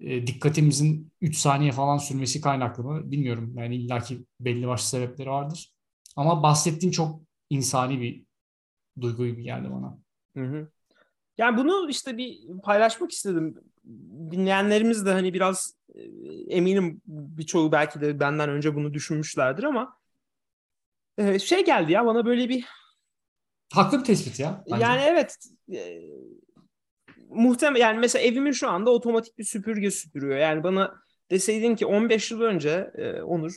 e, 0.00 0.26
dikkatimizin 0.26 1.12
3 1.20 1.36
saniye 1.36 1.72
falan 1.72 1.98
sürmesi 1.98 2.40
kaynaklı 2.40 2.84
mı 2.84 3.10
bilmiyorum. 3.10 3.54
Yani 3.58 3.76
illaki 3.76 4.26
belli 4.40 4.66
başlı 4.66 4.86
sebepleri 4.88 5.30
vardır. 5.30 5.72
Ama 6.16 6.42
bahsettiğin 6.42 6.92
çok 6.92 7.20
insani 7.50 8.00
bir 8.00 8.24
duygu 9.00 9.26
gibi 9.26 9.42
geldi 9.42 9.68
bana. 9.72 9.98
Hı 10.36 10.44
hı. 10.44 10.70
Yani 11.42 11.56
bunu 11.56 11.90
işte 11.90 12.16
bir 12.16 12.38
paylaşmak 12.62 13.12
istedim. 13.12 13.54
Dinleyenlerimiz 14.30 15.06
de 15.06 15.12
hani 15.12 15.34
biraz 15.34 15.74
e, 15.94 16.00
eminim 16.48 17.02
birçoğu 17.06 17.72
belki 17.72 18.00
de 18.00 18.20
benden 18.20 18.48
önce 18.48 18.74
bunu 18.74 18.94
düşünmüşlerdir 18.94 19.64
ama 19.64 19.98
e, 21.18 21.38
şey 21.38 21.64
geldi 21.64 21.92
ya 21.92 22.06
bana 22.06 22.26
böyle 22.26 22.48
bir 22.48 22.64
haklı 23.72 23.98
bir 23.98 24.04
tespit 24.04 24.40
ya. 24.40 24.64
Bence. 24.70 24.84
Yani 24.84 25.02
evet 25.04 25.36
e, 25.72 26.02
muhtemel 27.28 27.80
yani 27.80 27.98
mesela 27.98 28.24
evimin 28.24 28.52
şu 28.52 28.68
anda 28.68 28.90
otomatik 28.90 29.38
bir 29.38 29.44
süpürge 29.44 29.90
süpürüyor. 29.90 30.38
Yani 30.38 30.62
bana 30.62 30.94
deseydin 31.30 31.76
ki 31.76 31.86
15 31.86 32.30
yıl 32.30 32.40
önce 32.40 32.90
e, 32.94 33.22
Onur 33.22 33.52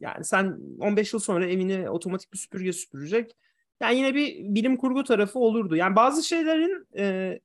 yani 0.00 0.24
sen 0.24 0.58
15 0.80 1.12
yıl 1.12 1.20
sonra 1.20 1.46
evini 1.46 1.90
otomatik 1.90 2.32
bir 2.32 2.38
süpürge 2.38 2.72
süpürecek 2.72 3.36
yani 3.80 3.96
yine 3.96 4.14
bir 4.14 4.54
bilim 4.54 4.76
kurgu 4.76 5.04
tarafı 5.04 5.38
olurdu. 5.38 5.76
Yani 5.76 5.96
bazı 5.96 6.22
şeylerin 6.22 6.86
e, 6.98 7.38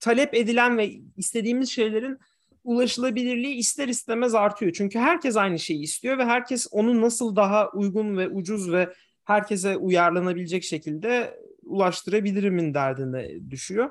talep 0.00 0.34
edilen 0.34 0.78
ve 0.78 0.90
istediğimiz 1.16 1.70
şeylerin 1.70 2.18
ulaşılabilirliği 2.64 3.54
ister 3.54 3.88
istemez 3.88 4.34
artıyor. 4.34 4.72
Çünkü 4.72 4.98
herkes 4.98 5.36
aynı 5.36 5.58
şeyi 5.58 5.82
istiyor 5.82 6.18
ve 6.18 6.24
herkes 6.24 6.66
onu 6.70 7.00
nasıl 7.00 7.36
daha 7.36 7.70
uygun 7.70 8.16
ve 8.16 8.28
ucuz 8.28 8.72
ve 8.72 8.94
herkese 9.24 9.76
uyarlanabilecek 9.76 10.64
şekilde 10.64 11.40
ulaştırabilirimin 11.62 12.74
derdine 12.74 13.50
düşüyor. 13.50 13.90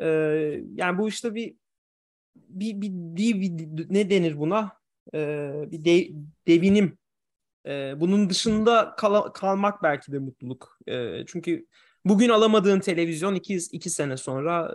Ee, 0.00 0.06
yani 0.74 0.98
bu 0.98 1.08
işte 1.08 1.34
bir 1.34 1.54
bir, 2.36 2.80
bir, 2.80 2.90
bir, 2.90 3.58
bir 3.58 3.94
ne 3.94 4.10
denir 4.10 4.38
buna? 4.38 4.72
Ee, 5.14 5.52
bir 5.70 5.84
de, 5.84 6.08
devinim 6.46 6.98
e, 7.68 8.00
bunun 8.00 8.30
dışında 8.30 8.94
kal- 8.96 9.28
kalmak 9.28 9.82
belki 9.82 10.12
de 10.12 10.18
mutluluk. 10.18 10.78
E, 10.86 11.26
çünkü 11.26 11.66
bugün 12.04 12.28
alamadığın 12.28 12.80
televizyon 12.80 13.34
iki, 13.34 13.56
iki 13.72 13.90
sene 13.90 14.16
sonra 14.16 14.74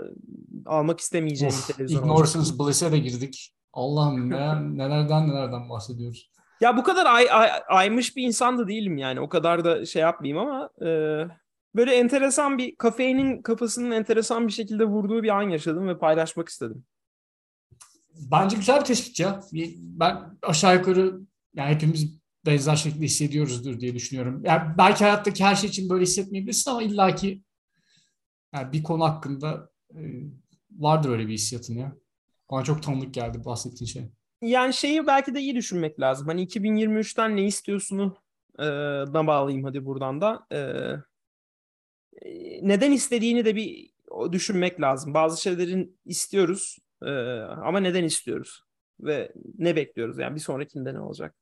almak 0.65 0.99
istemeyeceğin 0.99 1.53
of, 1.53 1.69
bir 1.69 1.73
televizyon 1.73 2.03
Ignoranced 2.03 2.59
Bliss'e 2.59 2.91
de 2.91 2.97
girdik. 2.97 3.53
Allah'ım 3.73 4.29
neler, 4.29 4.61
nelerden 4.61 5.29
nelerden 5.29 5.69
bahsediyoruz. 5.69 6.33
Ya 6.61 6.77
bu 6.77 6.83
kadar 6.83 7.05
ay, 7.05 7.27
ay, 7.31 7.49
aymış 7.67 8.15
bir 8.15 8.23
insan 8.23 8.57
da 8.57 8.67
değilim 8.67 8.97
yani. 8.97 9.19
O 9.19 9.29
kadar 9.29 9.65
da 9.65 9.85
şey 9.85 10.01
yapmayayım 10.01 10.47
ama 10.47 10.69
e, 10.81 10.87
böyle 11.75 11.95
enteresan 11.95 12.57
bir 12.57 12.75
kafeinin 12.75 13.41
kafasının 13.41 13.91
enteresan 13.91 14.47
bir 14.47 14.53
şekilde 14.53 14.85
vurduğu 14.85 15.23
bir 15.23 15.29
an 15.29 15.49
yaşadım 15.49 15.87
ve 15.87 15.97
paylaşmak 15.97 16.49
istedim. 16.49 16.85
Bence 18.31 18.55
güzel 18.55 18.79
bir 18.79 18.85
tespit 18.85 19.19
ya. 19.19 19.39
Ben 19.77 20.37
aşağı 20.41 20.75
yukarı 20.75 21.19
yani 21.55 21.75
hepimiz 21.75 22.22
benzer 22.45 22.75
şekilde 22.75 23.05
hissediyoruzdur 23.05 23.79
diye 23.79 23.95
düşünüyorum. 23.95 24.41
Yani 24.45 24.77
belki 24.77 25.03
hayattaki 25.03 25.43
her 25.43 25.55
şey 25.55 25.69
için 25.69 25.89
böyle 25.89 26.03
hissetmeyebilirsin 26.03 26.71
ama 26.71 26.83
illaki 26.83 27.43
yani 28.55 28.71
bir 28.73 28.83
konu 28.83 29.03
hakkında 29.03 29.69
e, 29.95 29.99
vardır 30.71 31.09
öyle 31.09 31.27
bir 31.27 31.33
hissiyatın 31.33 31.73
ya. 31.73 31.95
Bana 32.51 32.63
çok 32.63 32.83
tanıdık 32.83 33.13
geldi 33.13 33.45
bahsettiğin 33.45 33.89
şey. 33.89 34.09
Yani 34.41 34.73
şeyi 34.73 35.07
belki 35.07 35.35
de 35.35 35.39
iyi 35.39 35.55
düşünmek 35.55 35.99
lazım. 35.99 36.27
Hani 36.27 36.47
2023'ten 36.47 37.35
ne 37.35 37.45
istiyorsunu 37.45 38.17
e, 38.59 38.63
da 39.13 39.27
bağlayayım 39.27 39.63
hadi 39.63 39.85
buradan 39.85 40.21
da. 40.21 40.47
E, 40.51 40.59
neden 42.61 42.91
istediğini 42.91 43.45
de 43.45 43.55
bir 43.55 43.93
düşünmek 44.31 44.81
lazım. 44.81 45.13
Bazı 45.13 45.41
şeylerin 45.41 45.99
istiyoruz 46.05 46.77
e, 47.01 47.11
ama 47.39 47.79
neden 47.79 48.03
istiyoruz? 48.03 48.63
Ve 48.99 49.33
ne 49.57 49.75
bekliyoruz? 49.75 50.17
Yani 50.17 50.35
bir 50.35 50.39
sonrakinde 50.39 50.93
ne 50.93 50.99
olacak? 50.99 51.35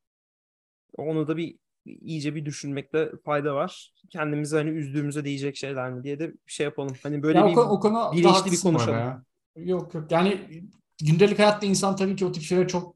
Onu 0.97 1.27
da 1.27 1.37
bir 1.37 1.55
iyice 1.85 2.35
bir 2.35 2.45
düşünmekte 2.45 3.11
fayda 3.25 3.55
var. 3.55 3.93
Kendimizi 4.09 4.55
hani 4.55 4.69
üzdüğümüze 4.69 5.25
değecek 5.25 5.57
şeyler 5.57 5.93
mi 5.93 6.03
diye 6.03 6.19
de 6.19 6.29
bir 6.29 6.51
şey 6.51 6.63
yapalım. 6.63 6.95
Hani 7.03 7.23
böyle 7.23 7.39
ya 7.39 7.47
bir 7.47 7.55
o, 7.57 7.61
o 7.61 7.79
konu 7.79 8.11
bilinçli 8.13 8.51
bir 8.51 8.61
konuşalım. 8.61 8.99
Ya. 8.99 9.23
Yok 9.55 9.93
yok 9.93 10.11
yani 10.11 10.61
gündelik 11.03 11.39
hayatta 11.39 11.65
insan 11.65 11.95
tabii 11.95 12.15
ki 12.15 12.25
o 12.25 12.31
tip 12.31 12.43
şeylere 12.43 12.67
çok 12.67 12.95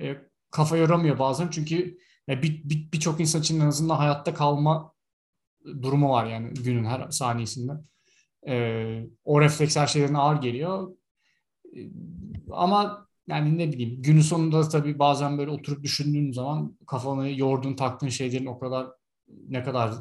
e, 0.00 0.16
kafa 0.50 0.76
yoramıyor 0.76 1.18
bazen. 1.18 1.48
Çünkü 1.50 1.98
e, 2.28 2.42
birçok 2.42 3.14
bir, 3.14 3.18
bir 3.18 3.22
insan 3.22 3.40
için 3.40 3.60
en 3.60 3.66
azından 3.66 3.96
hayatta 3.96 4.34
kalma 4.34 4.92
durumu 5.82 6.10
var 6.10 6.26
yani 6.26 6.54
günün 6.54 6.84
her 6.84 7.10
saniyesinde. 7.10 7.72
E, 8.48 9.06
o 9.24 9.40
refleks 9.40 9.76
her 9.76 9.86
şeyden 9.86 10.14
ağır 10.14 10.40
geliyor. 10.40 10.96
E, 11.76 11.80
ama 12.50 13.05
yani 13.28 13.58
ne 13.58 13.72
bileyim 13.72 14.02
günün 14.02 14.20
sonunda 14.20 14.68
tabii 14.68 14.98
bazen 14.98 15.38
böyle 15.38 15.50
oturup 15.50 15.82
düşündüğün 15.84 16.32
zaman 16.32 16.78
kafanı 16.86 17.30
yorduğun 17.30 17.74
taktığın 17.74 18.08
şeylerin 18.08 18.46
o 18.46 18.58
kadar 18.58 18.86
ne 19.48 19.62
kadar 19.62 19.94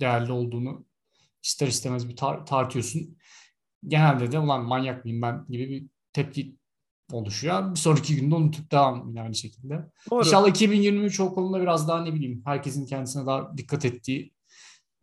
değerli 0.00 0.32
olduğunu 0.32 0.84
ister 1.42 1.66
istemez 1.66 2.08
bir 2.08 2.16
tar- 2.16 2.46
tartıyorsun. 2.46 3.16
Genelde 3.86 4.32
de 4.32 4.38
ulan 4.38 4.64
manyak 4.64 5.04
mıyım 5.04 5.22
ben 5.22 5.46
gibi 5.48 5.70
bir 5.70 5.86
tepki 6.12 6.56
oluşuyor. 7.12 7.70
Bir 7.70 7.78
sonraki 7.78 8.16
günde 8.16 8.34
unutup 8.34 8.72
devam 8.72 9.08
yine 9.08 9.22
aynı 9.22 9.34
şekilde. 9.34 9.90
Doğru. 10.10 10.20
İnşallah 10.20 10.48
2023 10.48 11.20
o 11.20 11.34
konuda 11.34 11.60
biraz 11.60 11.88
daha 11.88 12.02
ne 12.02 12.14
bileyim 12.14 12.42
herkesin 12.44 12.86
kendisine 12.86 13.26
daha 13.26 13.56
dikkat 13.56 13.84
ettiği 13.84 14.32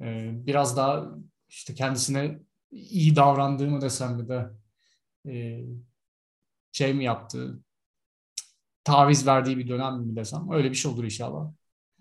e, 0.02 0.32
biraz 0.34 0.78
daha 0.78 1.06
işte 1.50 1.76
kendisine 1.76 2.40
iyi 2.72 3.16
davrandığımı 3.16 3.82
desem 3.82 4.16
mi 4.16 4.30
de 4.30 4.50
şey 6.72 6.94
mi 6.94 7.04
yaptığı 7.04 7.60
taviz 8.84 9.28
verdiği 9.28 9.58
bir 9.58 9.68
dönem 9.68 9.94
mi 9.94 10.16
desem 10.16 10.52
öyle 10.52 10.70
bir 10.70 10.76
şey 10.76 10.92
olur 10.92 11.04
inşallah. 11.04 11.52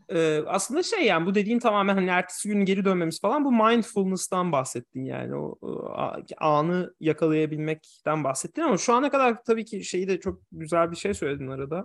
Ee, 0.09 0.43
aslında 0.47 0.83
şey 0.83 1.07
yani 1.07 1.27
bu 1.27 1.35
dediğin 1.35 1.59
tamamen 1.59 1.95
hani 1.95 2.09
ertesi 2.09 2.49
gün 2.49 2.65
geri 2.65 2.85
dönmemiz 2.85 3.21
falan 3.21 3.45
bu 3.45 3.53
mindfulness'tan 3.53 4.53
bahsettin 4.53 5.05
yani 5.05 5.35
o, 5.35 5.59
o 5.61 5.95
anı 6.39 6.95
yakalayabilmekten 7.01 8.25
bahsettin 8.25 8.63
ama 8.63 8.79
şu 8.79 8.95
ana 8.95 9.11
kadar 9.11 9.45
tabii 9.45 9.65
ki 9.65 9.85
şeyi 9.85 10.09
de 10.09 10.21
çok 10.21 10.43
güzel 10.53 10.91
bir 10.91 10.97
şey 10.97 11.15
söyledin 11.15 11.49
arada. 11.49 11.85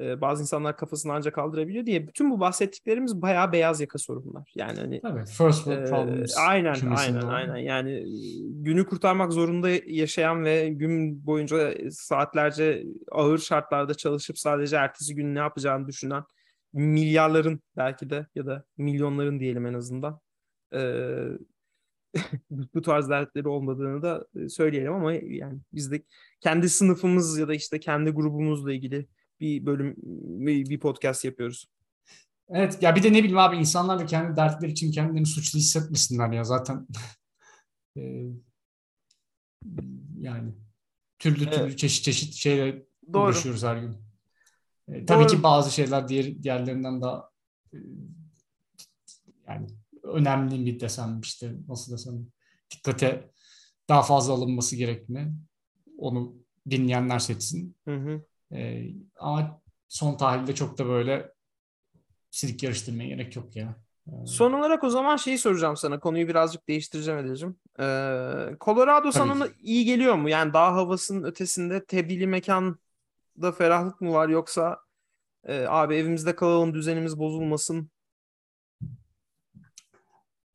Ee, 0.00 0.20
bazı 0.20 0.42
insanlar 0.42 0.76
kafasını 0.76 1.12
ancak 1.12 1.34
kaldırabiliyor 1.34 1.86
diye 1.86 2.08
bütün 2.08 2.30
bu 2.30 2.40
bahsettiklerimiz 2.40 3.22
bayağı 3.22 3.52
beyaz 3.52 3.80
yaka 3.80 3.98
sorunlar. 3.98 4.52
Yani 4.54 4.80
hani 4.80 5.00
evet, 5.04 5.28
first 5.28 5.64
world 5.64 5.88
problems. 5.88 6.36
E, 6.36 6.40
aynen 6.40 6.74
aynen 6.96 7.22
var. 7.22 7.34
aynen. 7.34 7.56
Yani 7.56 8.04
günü 8.62 8.86
kurtarmak 8.86 9.32
zorunda 9.32 9.68
yaşayan 9.86 10.44
ve 10.44 10.68
gün 10.68 11.26
boyunca 11.26 11.74
saatlerce 11.90 12.84
ağır 13.12 13.38
şartlarda 13.38 13.94
çalışıp 13.94 14.38
sadece 14.38 14.76
ertesi 14.76 15.14
gün 15.14 15.34
ne 15.34 15.38
yapacağını 15.38 15.88
düşünen 15.88 16.22
milyarların 16.72 17.60
belki 17.76 18.10
de 18.10 18.26
ya 18.34 18.46
da 18.46 18.64
milyonların 18.76 19.40
diyelim 19.40 19.66
en 19.66 19.74
azından 19.74 20.20
e, 20.74 20.80
bu 22.50 22.82
tarz 22.82 23.08
dertleri 23.08 23.48
olmadığını 23.48 24.02
da 24.02 24.26
söyleyelim 24.48 24.92
ama 24.92 25.12
yani 25.12 25.58
biz 25.72 25.92
de 25.92 26.02
kendi 26.40 26.68
sınıfımız 26.68 27.38
ya 27.38 27.48
da 27.48 27.54
işte 27.54 27.80
kendi 27.80 28.10
grubumuzla 28.10 28.72
ilgili 28.72 29.06
bir 29.40 29.66
bölüm 29.66 29.94
bir 30.70 30.80
podcast 30.80 31.24
yapıyoruz. 31.24 31.66
Evet 32.48 32.82
ya 32.82 32.96
bir 32.96 33.02
de 33.02 33.12
ne 33.12 33.18
bileyim 33.18 33.38
abi 33.38 33.56
insanlar 33.56 33.98
da 33.98 34.06
kendi 34.06 34.36
dertleri 34.36 34.72
için 34.72 34.92
kendilerini 34.92 35.26
suçlu 35.26 35.58
hissetmesinler 35.58 36.32
ya 36.32 36.44
zaten 36.44 36.86
e, 37.96 38.02
yani 40.18 40.52
türlü 41.18 41.50
türlü 41.50 41.62
evet. 41.62 41.78
çeşit 41.78 42.04
çeşit 42.04 42.34
şeyle 42.34 42.86
Doğru. 43.12 43.22
uğraşıyoruz 43.22 43.62
her 43.62 43.76
gün. 43.76 43.96
E, 44.88 45.06
tabii 45.06 45.24
Doğru. 45.24 45.36
ki 45.36 45.42
bazı 45.42 45.74
şeyler 45.74 46.08
diğer 46.08 46.42
diğerlerinden 46.42 47.02
daha 47.02 47.30
e, 47.72 47.76
yani 49.48 49.66
önemli 50.02 50.66
bir 50.66 50.80
desem 50.80 51.20
işte 51.20 51.52
nasıl 51.68 51.92
desem 51.92 52.26
dikkate 52.70 53.30
daha 53.88 54.02
fazla 54.02 54.32
alınması 54.32 54.76
gerektiğini 54.76 55.32
onu 55.98 56.34
dinleyenler 56.70 57.18
seçsin. 57.18 57.76
Hı 57.84 57.96
hı. 57.96 58.24
E, 58.52 58.84
ama 59.18 59.60
son 59.88 60.16
tahlilde 60.16 60.54
çok 60.54 60.78
da 60.78 60.86
böyle 60.86 61.32
silik 62.30 62.62
yarıştırmaya 62.62 63.08
gerek 63.08 63.36
yok 63.36 63.56
ya. 63.56 63.76
E, 64.06 64.26
son 64.26 64.52
olarak 64.52 64.84
o 64.84 64.90
zaman 64.90 65.16
şeyi 65.16 65.38
soracağım 65.38 65.76
sana. 65.76 66.00
Konuyu 66.00 66.28
birazcık 66.28 66.68
değiştireceğim 66.68 67.20
Edil'cim. 67.20 67.56
Ee, 67.78 67.84
Colorado 68.60 69.10
Tabii 69.10 69.12
sana 69.12 69.46
ki. 69.46 69.54
iyi 69.62 69.84
geliyor 69.84 70.14
mu? 70.14 70.28
Yani 70.28 70.52
dağ 70.52 70.74
havasının 70.74 71.24
ötesinde 71.24 71.84
tebdili 71.84 72.26
mekanda 72.26 73.52
ferahlık 73.58 74.00
mı 74.00 74.12
var 74.12 74.28
yoksa 74.28 74.78
e, 75.44 75.66
abi 75.68 75.94
evimizde 75.94 76.36
kalalım 76.36 76.74
düzenimiz 76.74 77.18
bozulmasın? 77.18 77.90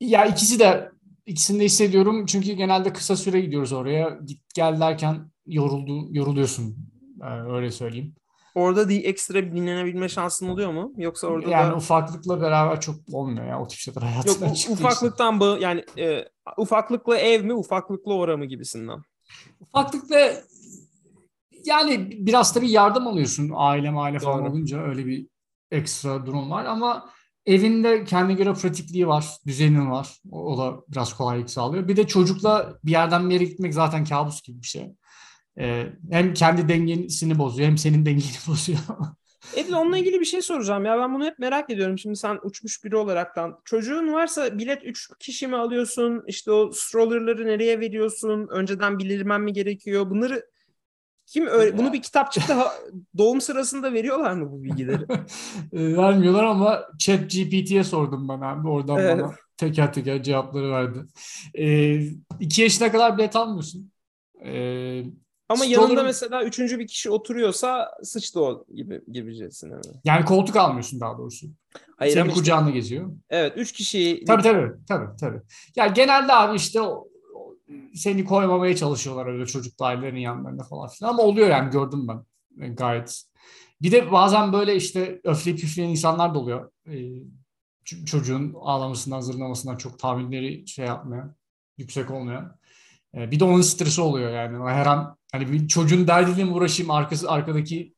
Ya 0.00 0.24
ikisi 0.24 0.58
de 0.58 0.92
ikisini 1.26 1.60
de 1.60 1.64
hissediyorum. 1.64 2.26
Çünkü 2.26 2.52
genelde 2.52 2.92
kısa 2.92 3.16
süre 3.16 3.40
gidiyoruz 3.40 3.72
oraya. 3.72 4.18
Git 4.26 4.54
gel 4.54 4.80
derken 4.80 5.30
yoruldu, 5.46 6.08
yoruluyorsun. 6.10 6.76
Öyle 7.48 7.70
söyleyeyim. 7.70 8.14
Orada 8.54 8.88
bir 8.88 9.04
ekstra 9.04 9.42
dinlenebilme 9.42 10.08
şansın 10.08 10.48
oluyor 10.48 10.72
mu? 10.72 10.92
Yoksa 10.96 11.26
orada 11.26 11.50
yani 11.50 11.70
da... 11.70 11.76
ufaklıkla 11.76 12.40
beraber 12.40 12.80
çok 12.80 12.96
olmuyor 13.12 13.46
ya 13.46 13.60
o 13.60 13.68
tip 13.68 13.78
şeyler 13.78 14.02
hayatından 14.02 14.48
Yok, 14.48 14.56
ufaklıktan 14.70 15.40
bu 15.40 15.44
yani 15.60 15.84
e, 15.98 16.24
ufaklıkla 16.56 17.18
ev 17.18 17.44
mi 17.44 17.54
ufaklıkla 17.54 18.14
ora 18.14 18.36
mı 18.36 18.44
gibisinden? 18.44 19.02
Ufaklıkla 19.60 20.32
yani 21.64 22.10
biraz 22.26 22.54
tabii 22.54 22.70
yardım 22.70 23.06
alıyorsun 23.06 23.52
aile 23.54 23.90
aile 23.90 24.18
falan 24.18 24.44
Doğru. 24.44 24.50
olunca 24.50 24.82
öyle 24.82 25.06
bir 25.06 25.26
ekstra 25.70 26.26
durum 26.26 26.50
var 26.50 26.64
ama 26.64 27.10
evinde 27.46 28.04
kendi 28.04 28.36
göre 28.36 28.54
pratikliği 28.54 29.08
var, 29.08 29.26
düzenin 29.46 29.90
var. 29.90 30.20
O, 30.30 30.52
o 30.52 30.58
da 30.58 30.80
biraz 30.88 31.14
kolaylık 31.14 31.50
sağlıyor. 31.50 31.88
Bir 31.88 31.96
de 31.96 32.06
çocukla 32.06 32.78
bir 32.84 32.90
yerden 32.90 33.28
bir 33.28 33.34
yere 33.34 33.44
gitmek 33.44 33.74
zaten 33.74 34.04
kabus 34.04 34.42
gibi 34.42 34.62
bir 34.62 34.66
şey. 34.66 34.92
Ee, 35.58 35.86
hem 36.10 36.34
kendi 36.34 36.68
dengesini 36.68 37.38
bozuyor 37.38 37.68
hem 37.68 37.78
senin 37.78 38.06
dengeni 38.06 38.36
bozuyor. 38.48 38.78
Edil 39.56 39.72
onunla 39.72 39.98
ilgili 39.98 40.20
bir 40.20 40.24
şey 40.24 40.42
soracağım 40.42 40.84
ya 40.84 40.98
ben 40.98 41.14
bunu 41.14 41.24
hep 41.24 41.38
merak 41.38 41.70
ediyorum. 41.70 41.98
Şimdi 41.98 42.16
sen 42.16 42.38
uçmuş 42.42 42.84
biri 42.84 42.96
olaraktan 42.96 43.60
çocuğun 43.64 44.12
varsa 44.12 44.58
bilet 44.58 44.84
3 44.84 45.10
kişi 45.20 45.46
mi 45.46 45.56
alıyorsun? 45.56 46.24
İşte 46.26 46.52
o 46.52 46.72
strollerları 46.72 47.46
nereye 47.46 47.80
veriyorsun? 47.80 48.48
Önceden 48.50 48.98
bilirmen 48.98 49.40
mi 49.40 49.52
gerekiyor? 49.52 50.10
Bunları 50.10 50.46
kim 51.26 51.46
öyle, 51.46 51.78
bunu 51.78 51.92
bir 51.92 52.02
kitapçıkta 52.02 52.72
doğum 53.18 53.40
sırasında 53.40 53.92
veriyorlar 53.92 54.32
mı 54.32 54.52
bu 54.52 54.64
bilgileri? 54.64 55.06
E, 55.72 55.96
vermiyorlar 55.96 56.44
ama 56.44 56.82
Chat 56.98 57.30
GPT'ye 57.30 57.84
sordum 57.84 58.28
ben 58.28 58.40
abi. 58.40 58.68
Oradan 58.68 58.98
evet. 58.98 59.18
bana 59.18 59.34
teker 59.56 59.92
teker 59.92 60.22
cevapları 60.22 60.70
verdi. 60.70 60.98
E, 61.54 61.96
iki 62.40 62.62
yaşına 62.62 62.92
kadar 62.92 63.18
bilet 63.18 63.36
almıyorsun. 63.36 63.92
E, 64.44 65.02
ama 65.48 65.64
Stroller... 65.64 65.82
yanında 65.82 66.02
mesela 66.02 66.44
üçüncü 66.44 66.78
bir 66.78 66.86
kişi 66.86 67.10
oturuyorsa 67.10 67.90
sıçtı 68.02 68.40
o 68.40 68.64
gibi 68.74 69.00
gibicesine? 69.12 69.74
Yani 70.04 70.24
koltuk 70.24 70.56
almıyorsun 70.56 71.00
daha 71.00 71.18
doğrusu. 71.18 71.46
Hayır, 71.96 72.14
Senin 72.14 72.30
kucağında 72.30 72.68
işte, 72.68 72.78
geziyor. 72.78 73.10
Evet 73.30 73.52
üç 73.56 73.72
kişi. 73.72 74.24
Tabii 74.26 74.42
tabii. 74.42 74.72
tabii, 74.88 75.16
tabii. 75.20 75.40
Yani 75.76 75.94
genelde 75.94 76.32
abi 76.32 76.56
işte 76.56 76.80
seni 77.94 78.24
koymamaya 78.24 78.76
çalışıyorlar 78.76 79.26
öyle 79.26 79.46
çocuk 79.46 79.74
ailelerinin 79.80 80.20
yanlarında 80.20 80.62
falan 80.62 80.88
filan. 80.88 81.10
Ama 81.10 81.22
oluyor 81.22 81.48
yani 81.48 81.70
gördüm 81.70 82.08
ben 82.08 82.24
e, 82.64 82.68
gayet. 82.68 83.22
Bir 83.82 83.92
de 83.92 84.12
bazen 84.12 84.52
böyle 84.52 84.76
işte 84.76 85.20
öfleyip 85.24 85.60
püfleyen 85.60 85.88
insanlar 85.88 86.34
da 86.34 86.38
oluyor. 86.38 86.70
Ee, 86.88 88.04
çocuğun 88.06 88.54
ağlamasından, 88.60 89.20
zırlamasından 89.20 89.76
çok 89.76 89.98
tahminleri 89.98 90.68
şey 90.68 90.86
yapmıyor. 90.86 91.34
Yüksek 91.78 92.10
olmuyor. 92.10 92.50
Ee, 93.14 93.30
bir 93.30 93.40
de 93.40 93.44
onun 93.44 93.60
stresi 93.60 94.00
oluyor 94.00 94.30
yani. 94.30 94.70
Her 94.70 94.86
an 94.86 95.16
hani 95.36 95.52
bir 95.52 95.68
çocuğun 95.68 96.06
derdiyle 96.06 96.44
mi 96.44 96.50
uğraşayım 96.50 96.90
arkası 96.90 97.30
arkadaki 97.30 97.96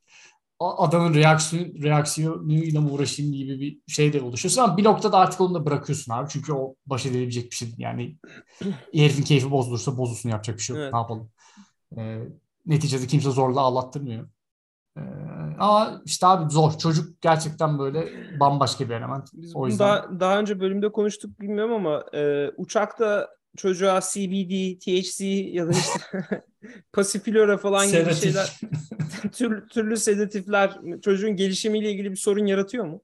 adamın 0.60 1.14
reaksiyon, 1.14 1.82
reaksiyonuyla 1.82 2.80
mı 2.80 2.90
uğraşayım 2.90 3.32
gibi 3.32 3.60
bir 3.60 3.92
şey 3.92 4.12
de 4.12 4.22
oluşuyorsun 4.22 4.62
ama 4.62 4.76
bir 4.76 4.84
noktada 4.84 5.18
artık 5.18 5.40
onu 5.40 5.54
da 5.54 5.66
bırakıyorsun 5.66 6.12
abi. 6.12 6.28
Çünkü 6.28 6.52
o 6.52 6.74
baş 6.86 7.06
edilebilecek 7.06 7.50
bir 7.50 7.56
şey. 7.56 7.68
Yani 7.78 8.16
herifin 8.94 9.22
keyfi 9.22 9.50
bozulursa 9.50 9.98
bozulsun 9.98 10.28
yapacak 10.28 10.56
bir 10.56 10.62
şey 10.62 10.76
yok. 10.76 10.82
Evet. 10.82 10.92
Ne 10.92 10.98
yapalım? 10.98 11.30
Ee, 11.96 12.18
neticede 12.66 13.06
kimse 13.06 13.30
zorla 13.30 13.60
ağlattırmıyor. 13.60 14.28
Ee, 14.96 15.00
ama 15.58 16.02
işte 16.04 16.26
abi 16.26 16.52
zor. 16.52 16.78
Çocuk 16.78 17.22
gerçekten 17.22 17.78
böyle 17.78 18.08
bambaşka 18.40 18.88
bir 18.88 18.94
element. 18.94 19.28
Biz 19.32 19.56
o 19.56 19.66
yüzden... 19.66 19.88
daha, 19.88 20.20
daha 20.20 20.38
önce 20.38 20.60
bölümde 20.60 20.92
konuştuk 20.92 21.40
bilmiyorum 21.40 21.72
ama 21.74 22.04
e, 22.14 22.50
uçakta 22.56 23.28
çocuğa 23.58 24.00
CBD, 24.00 24.78
THC 24.80 25.24
ya 25.26 25.66
da 25.66 25.70
işte 25.70 26.00
pasiflora 26.92 27.58
falan 27.58 27.86
gibi 27.86 28.14
şeyler 28.14 28.60
türlü, 29.32 29.68
türlü 29.68 29.96
sedatifler 29.96 30.78
çocuğun 31.02 31.36
gelişimiyle 31.36 31.92
ilgili 31.92 32.10
bir 32.10 32.16
sorun 32.16 32.46
yaratıyor 32.46 32.84
mu? 32.84 33.02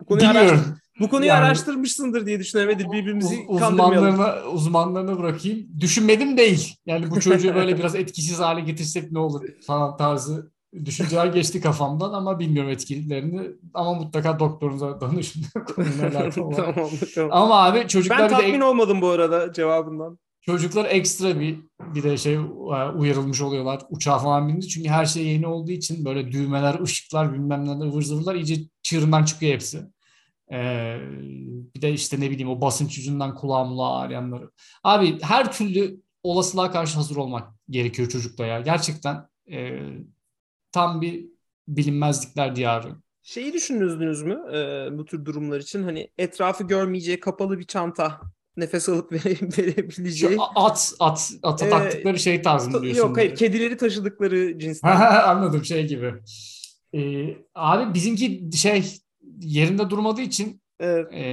Bu 0.00 0.04
konuyu, 0.04 0.28
araştır, 0.28 0.58
bu 1.00 1.08
konuyu 1.08 1.28
yani, 1.28 1.44
araştırmışsındır 1.44 2.26
diye 2.26 2.38
düşünüyorum. 2.38 2.74
Hadi 2.74 2.92
birbirimizi 2.92 3.44
uzmanlarına, 3.48 4.42
uzmanlarına 4.44 5.18
bırakayım. 5.18 5.80
Düşünmedim 5.80 6.36
değil. 6.36 6.76
Yani 6.86 7.10
bu 7.10 7.20
çocuğu 7.20 7.54
böyle 7.54 7.78
biraz 7.78 7.94
etkisiz 7.94 8.38
hale 8.38 8.60
getirsek 8.60 9.12
ne 9.12 9.18
olur 9.18 9.48
falan 9.66 9.96
tarzı 9.96 10.52
düşünceler 10.84 11.26
geçti 11.26 11.60
kafamdan 11.60 12.12
ama 12.12 12.38
bilmiyorum 12.38 12.70
etkilerini. 12.70 13.50
Ama 13.74 13.94
mutlaka 13.94 14.38
doktorunuza 14.38 15.00
danışın. 15.00 15.42
tamam, 16.34 16.52
tamam. 16.56 16.90
Ama 17.30 17.64
abi 17.64 17.88
çocuklar 17.88 18.18
ben 18.18 18.28
tatmin 18.28 18.60
de... 18.60 18.64
olmadım 18.64 19.00
bu 19.00 19.08
arada 19.08 19.52
cevabından. 19.52 20.18
Çocuklar 20.40 20.84
ekstra 20.84 21.40
bir 21.40 21.60
bir 21.80 22.02
de 22.02 22.16
şey 22.16 22.34
e, 22.34 22.38
uyarılmış 22.96 23.40
oluyorlar 23.40 23.80
uçağa 23.90 24.18
falan 24.18 24.48
bindi. 24.48 24.68
Çünkü 24.68 24.88
her 24.88 25.06
şey 25.06 25.26
yeni 25.26 25.46
olduğu 25.46 25.70
için 25.70 26.04
böyle 26.04 26.32
düğmeler, 26.32 26.80
ışıklar 26.80 27.32
bilmem 27.32 27.64
neler 27.64 27.86
ıvır 27.86 28.02
zıvırlar 28.02 28.34
iyice 28.34 28.56
çığırından 28.82 29.24
çıkıyor 29.24 29.52
hepsi. 29.52 29.82
Ee, 30.52 30.98
bir 31.76 31.82
de 31.82 31.92
işte 31.92 32.20
ne 32.20 32.30
bileyim 32.30 32.50
o 32.50 32.60
basınç 32.60 32.98
yüzünden 32.98 33.34
kulağımla 33.34 33.96
ağrıyanları. 33.96 34.50
Abi 34.84 35.18
her 35.22 35.52
türlü 35.52 36.00
olasılığa 36.22 36.70
karşı 36.70 36.96
hazır 36.96 37.16
olmak 37.16 37.48
gerekiyor 37.70 38.08
çocukta 38.08 38.46
ya. 38.46 38.60
Gerçekten 38.60 39.28
e, 39.50 39.80
tam 40.72 41.00
bir 41.00 41.26
bilinmezlikler 41.68 42.56
diyarı. 42.56 42.88
Şeyi 43.22 43.52
düşündünüz 43.52 44.22
mü 44.22 44.40
e, 44.52 44.88
bu 44.98 45.04
tür 45.04 45.24
durumlar 45.24 45.60
için? 45.60 45.82
Hani 45.82 46.10
etrafı 46.18 46.64
görmeyeceği 46.64 47.20
kapalı 47.20 47.58
bir 47.58 47.64
çanta 47.64 48.20
nefes 48.56 48.88
alıp 48.88 49.12
verebileceği. 49.58 50.34
Şu 50.34 50.42
at, 50.56 50.92
at, 51.00 51.32
ata 51.42 51.66
ee, 51.66 51.70
taktıkları 51.70 52.18
şey 52.18 52.42
tarzında 52.42 52.82
diyorsun. 52.82 53.02
Yok 53.02 53.16
hayır, 53.16 53.36
kedileri 53.36 53.76
taşıdıkları 53.76 54.58
cinsten. 54.58 54.96
Anladım 55.26 55.64
şey 55.64 55.86
gibi. 55.86 56.14
Ee, 56.94 57.36
abi 57.54 57.94
bizimki 57.94 58.50
şey 58.56 58.84
yerinde 59.40 59.90
durmadığı 59.90 60.20
için 60.20 60.62
evet. 60.80 61.12
e, 61.12 61.24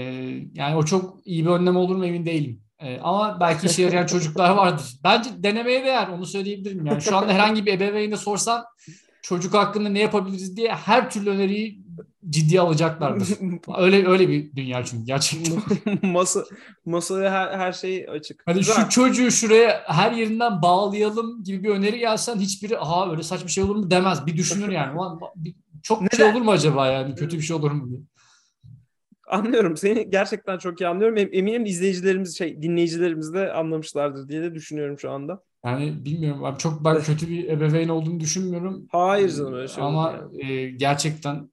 yani 0.54 0.76
o 0.76 0.86
çok 0.86 1.28
iyi 1.28 1.46
bir 1.46 1.50
önlem 1.50 1.76
olur 1.76 1.96
mu 1.96 2.06
emin 2.06 2.26
değilim. 2.26 2.62
E, 2.80 3.00
ama 3.00 3.38
belki 3.40 3.68
işe 3.68 3.82
yarayan 3.82 4.06
çocuklar 4.16 4.50
vardır. 4.50 4.86
Bence 5.04 5.30
denemeye 5.38 5.84
değer 5.84 6.08
onu 6.08 6.26
söyleyebilirim. 6.26 6.86
Yani 6.86 7.02
şu 7.02 7.18
anda 7.18 7.34
herhangi 7.34 7.66
bir 7.66 7.74
ebeveynine 7.74 8.18
sorsan 8.18 8.64
çocuk 9.26 9.54
hakkında 9.54 9.90
ne 9.90 10.00
yapabiliriz 10.00 10.58
diye 10.58 10.70
her 10.70 11.10
türlü 11.10 11.30
öneriyi 11.30 11.86
ciddiye 12.30 12.62
alacaklardır. 12.62 13.28
öyle 13.78 14.08
öyle 14.08 14.30
bir 14.30 14.56
dünya 14.56 14.86
çünkü 14.86 15.06
gerçekten. 15.06 15.62
Masa 16.12 16.44
masaya 16.86 17.32
her, 17.32 17.60
her 17.60 17.72
şey 17.72 18.08
açık. 18.10 18.44
Hani 18.46 18.58
Güzel. 18.58 18.76
şu 18.76 18.90
çocuğu 18.90 19.32
şuraya 19.32 19.84
her 19.88 20.12
yerinden 20.12 20.62
bağlayalım 20.62 21.44
gibi 21.44 21.64
bir 21.64 21.70
öneri 21.70 22.00
gelsen 22.00 22.40
hiçbiri 22.40 22.80
aha 22.80 23.12
öyle 23.12 23.24
saçma 23.24 23.48
şey 23.48 23.64
olur 23.64 23.76
mu 23.76 23.92
demez. 23.92 24.26
Bir 24.26 24.38
düşünür 24.38 24.70
yani. 24.70 25.00
Çok 25.84 26.02
Neden? 26.02 26.18
şey 26.18 26.26
olur 26.26 26.42
mu 26.42 26.52
acaba 26.52 26.88
yani? 26.88 27.16
Kötü 27.16 27.38
bir 27.38 27.44
şey 27.44 27.56
olur 27.56 27.72
mu 27.72 27.90
diye. 27.90 28.00
Anlıyorum. 29.28 29.78
Seni 29.78 30.10
gerçekten 30.10 30.58
çok 30.58 30.82
iyi 30.82 30.88
anlıyorum. 30.88 31.18
Eminim 31.18 31.66
izleyicilerimiz, 31.66 32.38
şey 32.38 32.62
dinleyicilerimiz 32.62 33.34
de 33.34 33.54
anlamışlardır 33.54 34.28
diye 34.28 34.42
de 34.42 34.54
düşünüyorum 34.54 35.00
şu 35.00 35.12
anda. 35.12 35.44
Yani 35.66 36.06
bilmiyorum 36.06 36.44
abi 36.44 36.58
çok 36.58 36.86
ben 36.86 37.02
kötü 37.04 37.30
bir 37.30 37.50
ebeveyn 37.50 37.90
olduğunu 37.90 38.20
düşünmüyorum. 38.20 38.88
Hayır 38.92 39.30
canım 39.30 39.54
öyle 39.54 39.68
şey 39.68 39.84
Ama 39.84 40.22
e, 40.40 40.70
gerçekten 40.70 41.52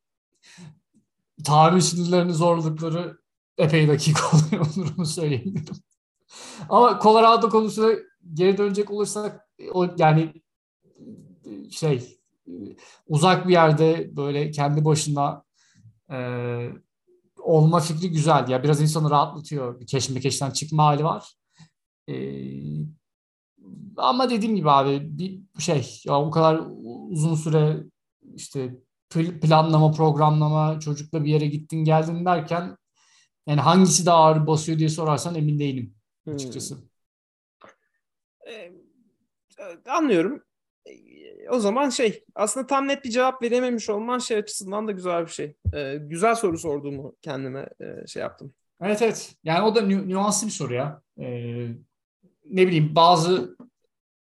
tahammül 1.44 1.80
sınırlarını 1.80 2.34
zorlukları 2.34 3.18
epey 3.58 3.88
dakika 3.88 4.20
oluyor 4.36 4.66
onu 4.98 5.06
söyleyebilirim. 5.06 5.76
Ama 6.68 7.00
Colorado 7.02 7.48
konusuna 7.48 7.92
geri 8.34 8.58
dönecek 8.58 8.90
olursak 8.90 9.48
o 9.72 9.86
yani 9.98 10.32
şey 11.70 12.18
uzak 13.06 13.48
bir 13.48 13.52
yerde 13.52 14.16
böyle 14.16 14.50
kendi 14.50 14.84
başına 14.84 15.44
e, 16.10 16.18
olma 17.38 17.80
fikri 17.80 18.10
güzel. 18.10 18.48
Ya 18.48 18.62
biraz 18.62 18.80
insanı 18.80 19.10
rahatlatıyor. 19.10 19.80
Bir 19.80 19.86
keşmekeşten 19.86 20.50
çıkma 20.50 20.84
hali 20.84 21.04
var. 21.04 21.34
E, 22.08 22.14
ama 24.02 24.30
dediğim 24.30 24.56
gibi 24.56 24.70
abi 24.70 25.00
bir 25.18 25.40
şey 25.58 26.00
ya 26.04 26.20
o 26.20 26.30
kadar 26.30 26.60
uzun 27.10 27.34
süre 27.34 27.76
işte 28.34 28.74
planlama, 29.42 29.92
programlama, 29.92 30.80
çocukla 30.80 31.24
bir 31.24 31.30
yere 31.30 31.46
gittin 31.46 31.84
geldin 31.84 32.24
derken 32.24 32.76
yani 33.46 33.60
hangisi 33.60 34.06
daha 34.06 34.16
ağır 34.16 34.46
basıyor 34.46 34.78
diye 34.78 34.88
sorarsan 34.88 35.34
emin 35.34 35.58
değilim 35.58 35.94
açıkçası. 36.26 36.74
Hmm. 36.74 36.82
Ee, 38.46 38.72
anlıyorum. 39.90 40.42
O 41.50 41.58
zaman 41.58 41.90
şey 41.90 42.24
aslında 42.34 42.66
tam 42.66 42.88
net 42.88 43.04
bir 43.04 43.10
cevap 43.10 43.42
verememiş 43.42 43.90
olman 43.90 44.18
şey 44.18 44.36
açısından 44.36 44.88
da 44.88 44.92
güzel 44.92 45.26
bir 45.26 45.30
şey. 45.30 45.56
Ee, 45.74 45.98
güzel 46.00 46.34
soru 46.34 46.58
sorduğumu 46.58 47.16
kendime 47.22 47.68
e, 47.80 48.06
şey 48.06 48.22
yaptım. 48.22 48.54
Evet 48.82 49.02
evet. 49.02 49.34
Yani 49.44 49.64
o 49.64 49.74
da 49.74 49.80
nü- 49.80 50.08
nüanslı 50.08 50.46
bir 50.46 50.52
soru 50.52 50.74
ya. 50.74 51.02
Ee, 51.20 51.68
ne 52.50 52.66
bileyim 52.66 52.94
bazı 52.94 53.56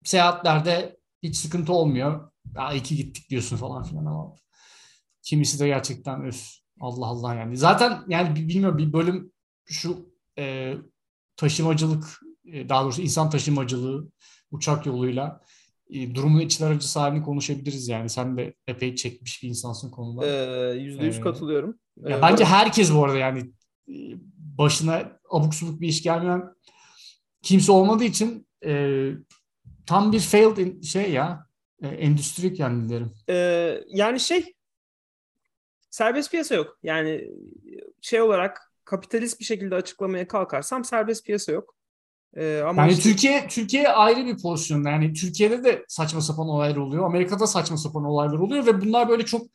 seyahatlerde 0.07 0.97
hiç 1.23 1.35
sıkıntı 1.35 1.73
olmuyor. 1.73 2.31
Ya 2.55 2.73
iki 2.73 2.95
gittik 2.95 3.29
diyorsun 3.29 3.57
falan 3.57 3.83
filan 3.83 4.05
ama 4.05 4.35
kimisi 5.21 5.59
de 5.59 5.67
gerçekten 5.67 6.25
öf 6.25 6.49
Allah 6.79 7.05
Allah 7.05 7.35
yani. 7.35 7.57
Zaten 7.57 8.03
yani 8.07 8.35
bilmiyorum 8.35 8.77
bir 8.77 8.93
bölüm 8.93 9.31
şu 9.65 10.09
e, 10.37 10.73
taşımacılık 11.37 12.19
e, 12.45 12.69
daha 12.69 12.83
doğrusu 12.83 13.01
insan 13.01 13.29
taşımacılığı 13.29 14.11
uçak 14.51 14.85
yoluyla 14.85 15.41
e, 15.89 16.15
durumun 16.15 16.39
içler 16.39 16.71
acısı 16.71 16.99
halini 16.99 17.23
konuşabiliriz 17.23 17.87
yani. 17.87 18.09
Sen 18.09 18.37
de 18.37 18.55
epey 18.67 18.95
çekmiş 18.95 19.43
bir 19.43 19.49
insansın 19.49 19.91
konuda. 19.91 20.25
Ee, 20.25 20.75
yüzde 20.79 21.05
yüz 21.05 21.21
katılıyorum. 21.21 21.79
Ya 21.97 22.17
ee, 22.17 22.21
bence 22.21 22.45
herkes 22.45 22.93
bu 22.93 23.05
arada 23.05 23.17
yani 23.17 23.39
e, 23.89 23.95
başına 24.57 25.19
abuk 25.31 25.55
subuk 25.55 25.81
bir 25.81 25.87
iş 25.87 26.03
gelmeyen 26.03 26.43
kimse 27.41 27.71
olmadığı 27.71 28.03
için 28.03 28.47
e, 28.65 29.11
tam 29.87 30.11
bir 30.11 30.19
failed 30.19 30.57
in, 30.57 30.81
şey 30.81 31.11
ya 31.11 31.47
e, 31.81 31.87
endüstri 31.87 32.53
kendileri. 32.53 33.05
Ee, 33.29 33.81
yani 33.87 34.19
şey 34.19 34.53
serbest 35.89 36.31
piyasa 36.31 36.55
yok. 36.55 36.77
Yani 36.83 37.31
şey 38.01 38.21
olarak 38.21 38.71
kapitalist 38.85 39.39
bir 39.39 39.45
şekilde 39.45 39.75
açıklamaya 39.75 40.27
kalkarsam 40.27 40.85
serbest 40.85 41.25
piyasa 41.25 41.51
yok. 41.51 41.75
Ee, 42.37 42.61
ama 42.65 42.81
yani 42.81 42.91
işte... 42.91 43.03
Türkiye 43.03 43.47
Türkiye 43.47 43.89
ayrı 43.89 44.25
bir 44.25 44.41
pozisyonda. 44.41 44.89
Yani 44.89 45.13
Türkiye'de 45.13 45.63
de 45.63 45.85
saçma 45.87 46.21
sapan 46.21 46.47
olaylar 46.47 46.77
oluyor. 46.77 47.05
Amerika'da 47.05 47.47
saçma 47.47 47.77
sapan 47.77 48.03
olaylar 48.03 48.39
oluyor 48.39 48.65
ve 48.65 48.81
bunlar 48.81 49.09
böyle 49.09 49.25
çok 49.25 49.47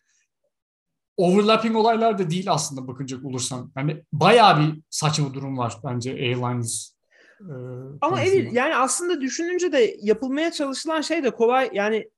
overlapping 1.16 1.76
olaylar 1.76 2.18
da 2.18 2.30
değil 2.30 2.52
aslında 2.52 2.88
bakınacak 2.88 3.24
olursan. 3.24 3.72
Yani 3.76 4.04
bayağı 4.12 4.60
bir 4.60 4.82
saçma 4.90 5.34
durum 5.34 5.58
var 5.58 5.76
bence 5.84 6.10
airlines 6.12 6.99
ee, 7.40 7.52
Ama 8.00 8.20
Emir 8.20 8.52
yani 8.52 8.76
aslında 8.76 9.20
düşününce 9.20 9.72
de 9.72 9.96
yapılmaya 10.02 10.52
çalışılan 10.52 11.00
şey 11.00 11.24
de 11.24 11.30
kolay 11.30 11.70
yani 11.72 12.10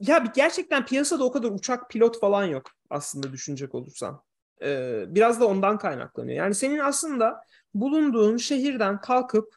ya 0.00 0.32
gerçekten 0.34 0.86
piyasada 0.86 1.24
o 1.24 1.32
kadar 1.32 1.50
uçak 1.50 1.90
pilot 1.90 2.20
falan 2.20 2.44
yok 2.44 2.70
aslında 2.90 3.32
düşünecek 3.32 3.74
olursan. 3.74 4.22
Ee, 4.62 5.04
biraz 5.08 5.40
da 5.40 5.46
ondan 5.46 5.78
kaynaklanıyor. 5.78 6.38
Yani 6.38 6.54
senin 6.54 6.78
aslında 6.78 7.40
bulunduğun 7.74 8.36
şehirden 8.36 9.00
kalkıp 9.00 9.56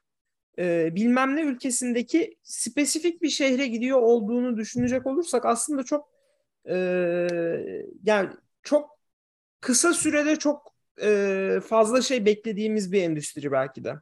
e, 0.60 0.96
bilmem 0.96 1.36
ne 1.36 1.42
ülkesindeki 1.42 2.38
spesifik 2.44 3.22
bir 3.22 3.30
şehre 3.30 3.68
gidiyor 3.68 4.02
olduğunu 4.02 4.58
düşünecek 4.58 5.06
olursak 5.06 5.46
aslında 5.46 5.84
çok 5.84 6.10
e, 6.70 6.76
yani 8.04 8.30
çok 8.64 9.00
kısa 9.62 9.94
sürede 9.94 10.36
çok 10.36 10.75
e, 11.02 11.60
fazla 11.68 12.02
şey 12.02 12.26
beklediğimiz 12.26 12.92
bir 12.92 13.02
endüstri 13.02 13.52
belki 13.52 13.84
de. 13.84 13.96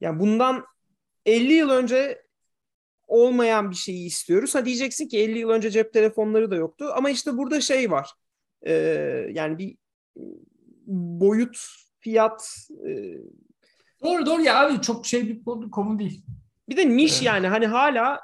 Yani 0.00 0.20
bundan 0.20 0.64
50 1.26 1.52
yıl 1.52 1.70
önce 1.70 2.22
olmayan 3.06 3.70
bir 3.70 3.76
şeyi 3.76 4.06
istiyoruz. 4.06 4.54
Ha 4.54 4.64
diyeceksin 4.64 5.08
ki 5.08 5.18
50 5.18 5.38
yıl 5.38 5.50
önce 5.50 5.70
cep 5.70 5.92
telefonları 5.92 6.50
da 6.50 6.56
yoktu. 6.56 6.90
Ama 6.94 7.10
işte 7.10 7.36
burada 7.36 7.60
şey 7.60 7.90
var. 7.90 8.10
E, 8.62 8.72
yani 9.32 9.58
bir 9.58 9.76
boyut, 10.86 11.58
fiyat. 12.00 12.68
E, 12.86 12.90
doğru 14.02 14.26
doğru 14.26 14.42
ya 14.42 14.66
abi 14.66 14.80
çok 14.80 15.06
şey 15.06 15.28
bir 15.28 15.70
konu 15.70 15.98
değil. 15.98 16.24
Bir 16.68 16.76
de 16.76 16.88
niş 16.88 17.12
evet. 17.12 17.26
yani 17.26 17.46
hani 17.46 17.66
hala 17.66 18.20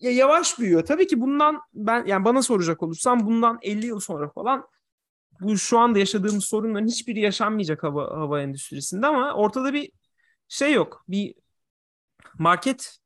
ya 0.00 0.10
yavaş 0.10 0.58
büyüyor. 0.58 0.84
Tabii 0.84 1.06
ki 1.06 1.20
bundan 1.20 1.60
ben 1.74 2.04
yani 2.06 2.24
bana 2.24 2.42
soracak 2.42 2.82
olursam 2.82 3.26
bundan 3.26 3.58
50 3.62 3.86
yıl 3.86 4.00
sonra 4.00 4.28
falan 4.28 4.66
bu 5.44 5.58
şu 5.58 5.78
anda 5.78 5.98
yaşadığımız 5.98 6.44
sorunların 6.44 6.86
hiçbiri 6.86 7.20
yaşanmayacak 7.20 7.82
hava 7.82 8.04
hava 8.04 8.40
endüstrisinde 8.42 9.06
ama 9.06 9.32
ortada 9.34 9.72
bir 9.72 9.92
şey 10.48 10.72
yok. 10.72 11.04
Bir 11.08 11.34
market 12.38 12.98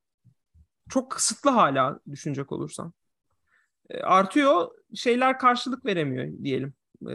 çok 0.88 1.11
kısıtlı 1.11 1.51
hala 1.51 2.01
düşünecek 2.11 2.53
olursam. 2.53 2.92
E, 3.90 4.01
artıyor 4.01 4.70
şeyler 4.94 5.38
karşılık 5.38 5.85
veremiyor 5.85 6.44
diyelim. 6.44 6.74
E, 7.09 7.14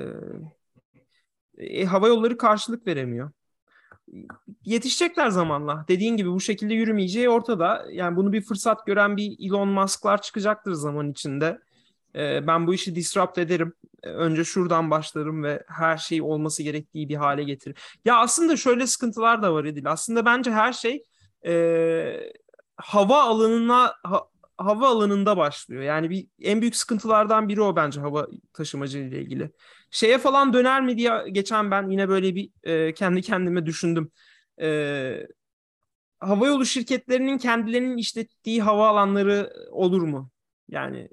e, 1.58 1.86
hava 1.86 2.08
yolları 2.08 2.38
karşılık 2.38 2.88
veremiyor. 2.88 3.32
Yetişecekler 4.66 5.30
zamanla. 5.30 5.86
Dediğin 5.88 6.18
gibi 6.18 6.32
bu 6.32 6.40
şekilde 6.40 6.74
yürümeyeceği 6.74 7.30
ortada. 7.30 7.86
Yani 7.92 8.16
bunu 8.16 8.34
bir 8.34 8.42
fırsat 8.42 8.86
gören 8.86 9.18
bir 9.18 9.36
Elon 9.40 9.68
Musk'lar 9.68 10.22
çıkacaktır 10.22 10.74
zaman 10.74 11.12
içinde. 11.12 11.60
E, 12.16 12.48
ben 12.48 12.68
bu 12.68 12.74
işi 12.74 12.96
disrupt 12.96 13.38
ederim. 13.38 13.74
E, 14.04 14.10
önce 14.10 14.44
şuradan 14.44 14.92
başlarım 14.92 15.44
ve 15.44 15.64
her 15.68 15.98
şey 15.98 16.22
olması 16.22 16.64
gerektiği 16.64 17.10
bir 17.10 17.16
hale 17.16 17.44
getiririm. 17.44 17.82
Ya 18.06 18.18
aslında 18.18 18.58
şöyle 18.58 18.88
sıkıntılar 18.88 19.44
da 19.44 19.54
var 19.54 19.66
Edil. 19.66 19.92
Aslında 19.92 20.26
bence 20.26 20.52
her 20.52 20.74
şey 20.74 21.04
e, 21.46 22.32
hava 22.78 23.24
alanına 23.24 23.94
ha, 24.04 24.24
hava 24.58 24.88
alanında 24.88 25.38
başlıyor. 25.38 25.82
Yani 25.82 26.10
bir 26.10 26.28
en 26.42 26.62
büyük 26.62 26.76
sıkıntılardan 26.76 27.50
biri 27.50 27.62
o 27.62 27.76
bence 27.76 28.02
hava 28.02 28.28
taşımacı 28.54 29.00
ile 29.00 29.22
ilgili. 29.22 29.52
Şeye 29.92 30.18
falan 30.18 30.54
döner 30.54 30.82
mi 30.82 30.98
diye 30.98 31.12
geçen 31.32 31.72
ben 31.72 31.90
yine 31.90 32.10
böyle 32.10 32.36
bir 32.36 32.50
e, 32.64 32.94
kendi 32.94 33.22
kendime 33.22 33.66
düşündüm. 33.66 34.12
E, 34.62 35.28
havayolu 36.20 36.66
şirketlerinin 36.66 37.38
kendilerinin 37.38 37.98
işlettiği 37.98 38.62
hava 38.62 38.88
alanları 38.88 39.54
olur 39.72 40.02
mu? 40.02 40.30
Yani 40.70 41.10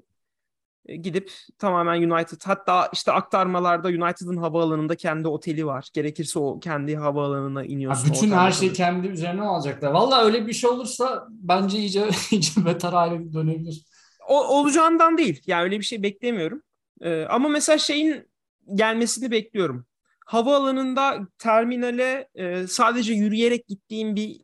gidip 0.95 1.31
tamamen 1.59 2.11
United 2.11 2.41
hatta 2.45 2.89
işte 2.93 3.11
aktarmalarda 3.11 3.87
United'ın 3.87 4.37
havaalanında 4.37 4.95
kendi 4.95 5.27
oteli 5.27 5.65
var. 5.65 5.89
Gerekirse 5.93 6.39
o 6.39 6.59
kendi 6.59 6.95
havaalanına 6.95 7.63
iniyorsun. 7.63 8.07
Ha, 8.07 8.13
bütün 8.13 8.31
her 8.31 8.51
şey 8.51 8.73
kendi 8.73 9.07
üzerine 9.07 9.41
alacaklar. 9.41 9.91
Valla 9.91 10.23
öyle 10.23 10.47
bir 10.47 10.53
şey 10.53 10.69
olursa 10.69 11.27
bence 11.29 11.77
iyice, 11.77 12.09
iyice 12.31 12.65
beter 12.65 12.93
hale 12.93 13.33
dönebilir. 13.33 13.85
O, 14.27 14.59
olacağından 14.59 15.17
değil. 15.17 15.41
Yani 15.47 15.63
öyle 15.63 15.79
bir 15.79 15.85
şey 15.85 16.03
beklemiyorum. 16.03 16.61
Ee, 17.01 17.25
ama 17.29 17.49
mesela 17.49 17.77
şeyin 17.77 18.27
gelmesini 18.75 19.31
bekliyorum. 19.31 19.85
Havaalanında 20.25 21.27
terminale 21.37 22.27
e, 22.35 22.67
sadece 22.67 23.13
yürüyerek 23.13 23.67
gittiğim 23.67 24.15
bir 24.15 24.41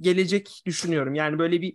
gelecek 0.00 0.62
düşünüyorum. 0.66 1.14
Yani 1.14 1.38
böyle 1.38 1.62
bir 1.62 1.74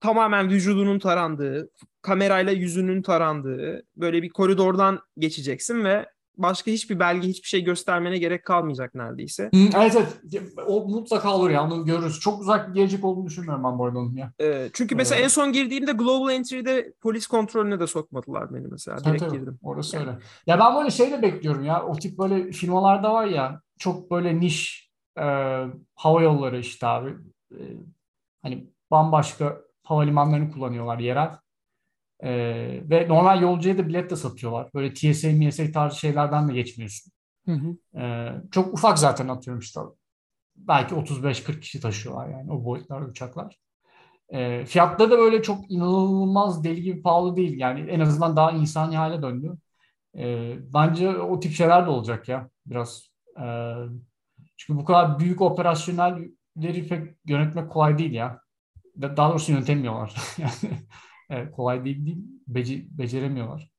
tamamen 0.00 0.50
vücudunun 0.50 0.98
tarandığı, 0.98 1.70
kamerayla 2.02 2.52
yüzünün 2.52 3.02
tarandığı 3.02 3.82
böyle 3.96 4.22
bir 4.22 4.28
koridordan 4.28 5.00
geçeceksin 5.18 5.84
ve 5.84 6.06
başka 6.38 6.70
hiçbir 6.70 6.98
belge, 7.00 7.28
hiçbir 7.28 7.48
şey 7.48 7.64
göstermene 7.64 8.18
gerek 8.18 8.44
kalmayacak 8.44 8.94
neredeyse. 8.94 9.50
evet 9.52 9.96
evet. 9.96 10.52
O 10.66 10.88
mutlaka 10.88 11.34
olur 11.34 11.50
ya. 11.50 11.64
Onu 11.64 11.84
görürüz. 11.84 12.20
Çok 12.20 12.40
uzak 12.40 12.68
bir 12.68 12.74
gelecek 12.74 13.04
olduğunu 13.04 13.26
düşünmüyorum 13.26 13.64
ben 13.64 13.78
bu 13.78 13.86
arada 13.86 13.98
onun 13.98 14.16
ya. 14.16 14.32
Ee, 14.40 14.70
çünkü 14.72 14.94
mesela 14.94 15.20
ee, 15.20 15.24
en 15.24 15.28
son 15.28 15.52
girdiğimde 15.52 15.92
Global 15.92 16.32
Entry'de 16.34 16.92
polis 17.00 17.26
kontrolüne 17.26 17.80
de 17.80 17.86
sokmadılar 17.86 18.54
beni 18.54 18.66
mesela. 18.66 19.04
Direkt 19.04 19.20
tabii. 19.20 19.38
girdim. 19.38 19.58
Orası 19.62 19.96
yani. 19.96 20.08
öyle. 20.08 20.18
Ya 20.46 20.58
ben 20.58 20.76
böyle 20.76 20.90
şey 20.90 21.10
de 21.10 21.22
bekliyorum 21.22 21.64
ya. 21.64 21.82
O 21.84 21.92
tip 21.92 22.18
böyle 22.18 22.52
firmalarda 22.52 23.12
var 23.12 23.26
ya 23.26 23.60
çok 23.78 24.10
böyle 24.10 24.40
niş 24.40 24.90
e, 25.18 25.24
hava 25.94 26.22
yolları 26.22 26.58
işte 26.58 26.86
abi. 26.86 27.10
E, 27.52 27.58
hani 28.42 28.70
bambaşka 28.90 29.67
havalimanlarını 29.90 30.50
kullanıyorlar 30.50 30.98
yerel. 30.98 31.30
Ee, 32.24 32.30
ve 32.90 33.08
normal 33.08 33.42
yolcuya 33.42 33.78
da 33.78 33.88
bilet 33.88 34.10
de 34.10 34.16
satıyorlar. 34.16 34.70
Böyle 34.74 34.94
TSA, 34.94 35.28
MSA 35.28 35.72
tarzı 35.72 35.98
şeylerden 35.98 36.48
de 36.48 36.52
geçmiyorsun. 36.52 37.12
Hı 37.46 37.52
hı. 37.52 38.00
Ee, 38.00 38.28
çok 38.50 38.74
ufak 38.74 38.98
zaten 38.98 39.28
atıyorum 39.28 39.60
işte. 39.60 39.80
Belki 40.56 40.94
35-40 40.94 41.60
kişi 41.60 41.80
taşıyorlar 41.80 42.28
yani 42.28 42.52
o 42.52 42.64
boyutlar 42.64 43.02
uçaklar. 43.02 43.58
Ee, 44.34 44.64
fiyatları 44.66 45.10
da 45.10 45.18
böyle 45.18 45.42
çok 45.42 45.70
inanılmaz 45.70 46.64
deli 46.64 46.82
gibi 46.82 47.02
pahalı 47.02 47.36
değil. 47.36 47.58
Yani 47.58 47.80
en 47.80 48.00
azından 48.00 48.36
daha 48.36 48.52
insani 48.52 48.96
hale 48.96 49.22
döndü. 49.22 49.52
Ee, 50.18 50.56
bence 50.74 51.08
o 51.08 51.40
tip 51.40 51.52
şeyler 51.52 51.86
de 51.86 51.90
olacak 51.90 52.28
ya 52.28 52.50
biraz. 52.66 53.10
Ee, 53.42 53.74
çünkü 54.56 54.80
bu 54.80 54.84
kadar 54.84 55.18
büyük 55.18 55.40
operasyonelleri 55.40 56.88
pek 56.88 57.16
yönetmek 57.26 57.70
kolay 57.70 57.98
değil 57.98 58.12
ya 58.12 58.40
daha 59.02 59.30
doğrusu 59.30 59.52
yönetemiyorlar. 59.52 60.14
yani 61.30 61.50
kolay 61.50 61.84
değil 61.84 62.06
değil, 62.06 62.18
bece, 62.46 62.86
beceremiyorlar. 62.90 63.70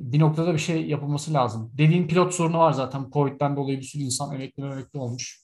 Bir 0.00 0.20
noktada 0.20 0.52
bir 0.52 0.58
şey 0.58 0.86
yapılması 0.86 1.34
lazım. 1.34 1.72
Dediğin 1.74 2.08
pilot 2.08 2.34
sorunu 2.34 2.58
var 2.58 2.72
zaten. 2.72 3.10
Covid'den 3.12 3.56
dolayı 3.56 3.78
bir 3.78 3.84
sürü 3.84 4.02
insan 4.02 4.34
emekli 4.34 4.64
emekli 4.64 4.98
olmuş. 4.98 5.40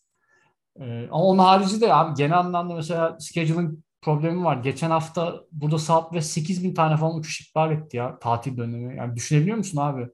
Ee, 0.80 1.08
ama 1.10 1.24
onun 1.24 1.38
harici 1.38 1.80
de 1.80 1.94
abi 1.94 2.14
genel 2.14 2.38
anlamda 2.38 2.74
mesela 2.74 3.16
scheduling 3.20 3.78
problemi 4.02 4.44
var. 4.44 4.56
Geçen 4.56 4.90
hafta 4.90 5.40
burada 5.52 5.78
saat 5.78 6.12
ve 6.12 6.20
8 6.20 6.64
bin 6.64 6.74
tane 6.74 6.96
falan 6.96 7.18
uçuş 7.18 7.40
iptal 7.40 7.72
etti 7.72 7.96
ya 7.96 8.18
tatil 8.18 8.56
dönemi. 8.56 8.96
Yani 8.96 9.16
düşünebiliyor 9.16 9.56
musun 9.56 9.78
abi? 9.80 10.08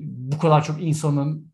Bu 0.00 0.38
kadar 0.38 0.64
çok 0.64 0.82
insanın 0.82 1.52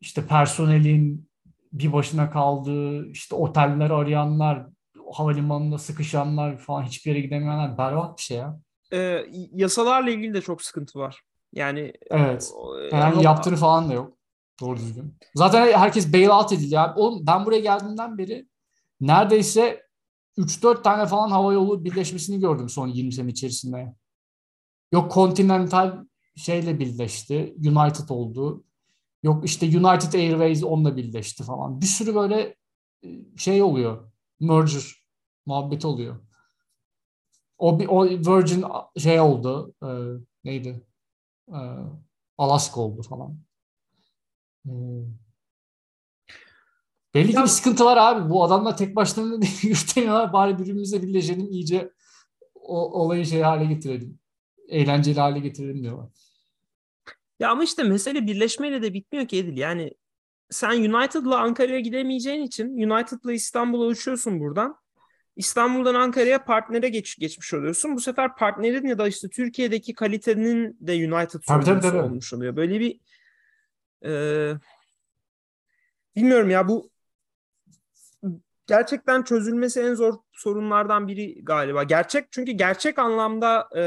işte 0.00 0.26
personelin 0.26 1.28
bir 1.72 1.92
başına 1.92 2.30
kaldığı, 2.30 3.10
işte 3.10 3.34
oteller 3.34 3.90
arayanlar, 3.90 4.66
havalimanında 5.14 5.78
sıkışanlar 5.78 6.58
falan 6.58 6.82
hiçbir 6.82 7.10
yere 7.10 7.20
gidemeyenler 7.20 7.78
berbat 7.78 8.18
bir 8.18 8.22
şey 8.22 8.36
ya. 8.36 8.60
Ee, 8.92 9.26
yasalarla 9.52 10.10
ilgili 10.10 10.34
de 10.34 10.40
çok 10.40 10.62
sıkıntı 10.62 10.98
var. 10.98 11.22
Yani 11.52 11.92
evet. 12.10 12.52
Yani 12.92 13.04
ama... 13.04 13.22
yaptırı 13.22 13.56
falan 13.56 13.88
da 13.88 13.92
yok. 13.92 14.18
Doğru 14.60 14.76
düzgün. 14.76 15.18
Zaten 15.34 15.72
herkes 15.72 16.12
bailout 16.12 16.52
edildi. 16.52 16.74
Yani 16.74 16.92
oğlum 16.96 17.26
ben 17.26 17.46
buraya 17.46 17.60
geldiğimden 17.60 18.18
beri 18.18 18.48
neredeyse 19.00 19.82
3-4 20.38 20.82
tane 20.82 21.06
falan 21.06 21.30
hava 21.30 21.52
yolu 21.52 21.84
birleşmesini 21.84 22.40
gördüm 22.40 22.68
son 22.68 22.88
20 22.88 23.12
sene 23.12 23.30
içerisinde. 23.30 23.94
Yok 24.92 25.14
Continental 25.14 26.04
şeyle 26.36 26.78
birleşti. 26.78 27.54
United 27.58 28.08
oldu. 28.08 28.64
Yok 29.22 29.44
işte 29.44 29.66
United 29.66 30.12
Airways 30.12 30.64
onunla 30.64 30.96
birleşti 30.96 31.42
falan. 31.42 31.80
Bir 31.80 31.86
sürü 31.86 32.14
böyle 32.14 32.56
e, 33.04 33.08
şey 33.36 33.62
oluyor. 33.62 34.10
Merger 34.40 35.03
muhabbet 35.46 35.84
oluyor. 35.84 36.16
O, 37.58 37.78
bir, 37.78 37.88
o 37.88 38.04
Virgin 38.04 38.64
şey 38.98 39.20
oldu. 39.20 39.74
E, 39.82 39.88
neydi? 40.44 40.86
E, 41.48 41.58
Alaska 42.38 42.80
oldu 42.80 43.02
falan. 43.02 43.38
E, 44.66 44.72
belli 47.14 47.32
ki 47.32 47.42
bir 47.42 47.46
sıkıntı 47.46 47.84
var 47.84 47.96
abi. 47.96 48.30
Bu 48.30 48.44
adamlar 48.44 48.76
tek 48.76 48.96
başlarına 48.96 49.44
yürütemiyorlar. 49.62 50.32
Bari 50.32 50.58
birbirimize 50.58 51.02
birleşelim 51.02 51.46
iyice 51.50 51.92
o, 52.54 53.02
olayı 53.02 53.26
şey 53.26 53.42
hale 53.42 53.64
getirelim. 53.64 54.18
Eğlenceli 54.68 55.20
hale 55.20 55.38
getirelim 55.38 55.82
diyorlar. 55.82 56.08
Ya 57.40 57.50
ama 57.50 57.64
işte 57.64 57.82
mesele 57.82 58.26
birleşmeyle 58.26 58.82
de 58.82 58.94
bitmiyor 58.94 59.28
ki 59.28 59.38
Edil. 59.38 59.56
Yani 59.56 59.94
sen 60.50 60.70
United'la 60.70 61.38
Ankara'ya 61.38 61.80
gidemeyeceğin 61.80 62.42
için 62.42 62.90
United'la 62.90 63.32
İstanbul'a 63.32 63.86
uçuyorsun 63.86 64.40
buradan. 64.40 64.83
İstanbul'dan 65.36 65.94
Ankara'ya 65.94 66.44
partnere 66.44 66.88
geç, 66.88 67.18
geçmiş 67.18 67.54
oluyorsun. 67.54 67.96
Bu 67.96 68.00
sefer 68.00 68.36
partnerin 68.36 68.86
ya 68.86 68.98
da 68.98 69.08
işte 69.08 69.28
Türkiye'deki 69.28 69.94
kalitenin 69.94 70.76
de 70.80 70.92
United 70.92 71.40
tabii, 71.46 71.64
tabii, 71.64 71.80
tabii. 71.80 71.96
olmuş 71.96 72.32
oluyor. 72.32 72.56
Böyle 72.56 72.80
bir 72.80 73.00
e, 74.04 74.12
bilmiyorum 76.16 76.50
ya 76.50 76.68
bu 76.68 76.90
gerçekten 78.66 79.22
çözülmesi 79.22 79.80
en 79.80 79.94
zor 79.94 80.14
sorunlardan 80.32 81.08
biri 81.08 81.44
galiba. 81.44 81.82
Gerçek 81.82 82.32
çünkü 82.32 82.52
gerçek 82.52 82.98
anlamda 82.98 83.68
e, 83.76 83.84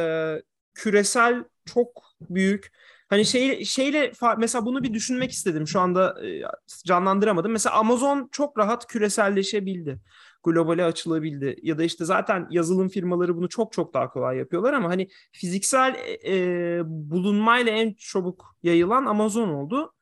küresel 0.73 1.43
çok 1.65 2.03
büyük 2.29 2.71
Hani 3.09 3.25
şey 3.25 3.65
şeyle 3.65 4.11
mesela 4.37 4.65
bunu 4.65 4.83
bir 4.83 4.93
düşünmek 4.93 5.31
istedim. 5.31 5.67
Şu 5.67 5.79
anda 5.79 6.25
e, 6.25 6.41
canlandıramadım. 6.85 7.51
Mesela 7.51 7.75
Amazon 7.75 8.29
çok 8.31 8.57
rahat 8.57 8.87
küreselleşebildi. 8.87 9.99
Globale 10.43 10.83
açılabildi. 10.85 11.55
Ya 11.63 11.77
da 11.77 11.83
işte 11.83 12.05
zaten 12.05 12.47
yazılım 12.49 12.89
firmaları 12.89 13.37
bunu 13.37 13.49
çok 13.49 13.73
çok 13.73 13.93
daha 13.93 14.09
kolay 14.09 14.37
yapıyorlar 14.37 14.73
ama 14.73 14.89
hani 14.89 15.07
fiziksel 15.31 15.95
e, 15.95 16.35
e 16.35 16.81
bulunmayla 16.85 17.71
en 17.71 17.93
çabuk 17.93 18.55
yayılan 18.63 19.05
Amazon 19.05 19.49
oldu. 19.49 19.93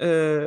E, 0.00 0.40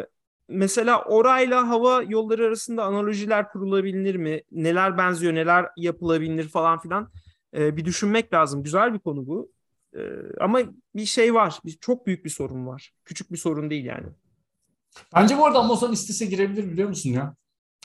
mesela 0.49 1.03
orayla 1.03 1.69
hava 1.69 2.03
yolları 2.03 2.45
arasında 2.45 2.83
analojiler 2.83 3.49
kurulabilir 3.49 4.15
mi? 4.15 4.41
Neler 4.51 4.97
benziyor, 4.97 5.33
neler 5.35 5.65
yapılabilir 5.77 6.47
falan 6.47 6.79
filan. 6.79 7.11
E, 7.57 7.77
bir 7.77 7.85
düşünmek 7.85 8.33
lazım. 8.33 8.63
Güzel 8.63 8.93
bir 8.93 8.99
konu 8.99 9.27
bu. 9.27 9.51
Ee, 9.95 9.99
ama 10.39 10.59
bir 10.95 11.05
şey 11.05 11.33
var. 11.33 11.59
Bir, 11.65 11.71
çok 11.71 12.07
büyük 12.07 12.25
bir 12.25 12.29
sorun 12.29 12.67
var. 12.67 12.93
Küçük 13.05 13.31
bir 13.31 13.37
sorun 13.37 13.69
değil 13.69 13.85
yani. 13.85 14.07
Bence 15.15 15.37
bu 15.37 15.45
arada 15.45 15.59
Amazon 15.59 15.91
istese 15.91 16.25
girebilir 16.25 16.71
biliyor 16.71 16.89
musun 16.89 17.09
ya? 17.09 17.35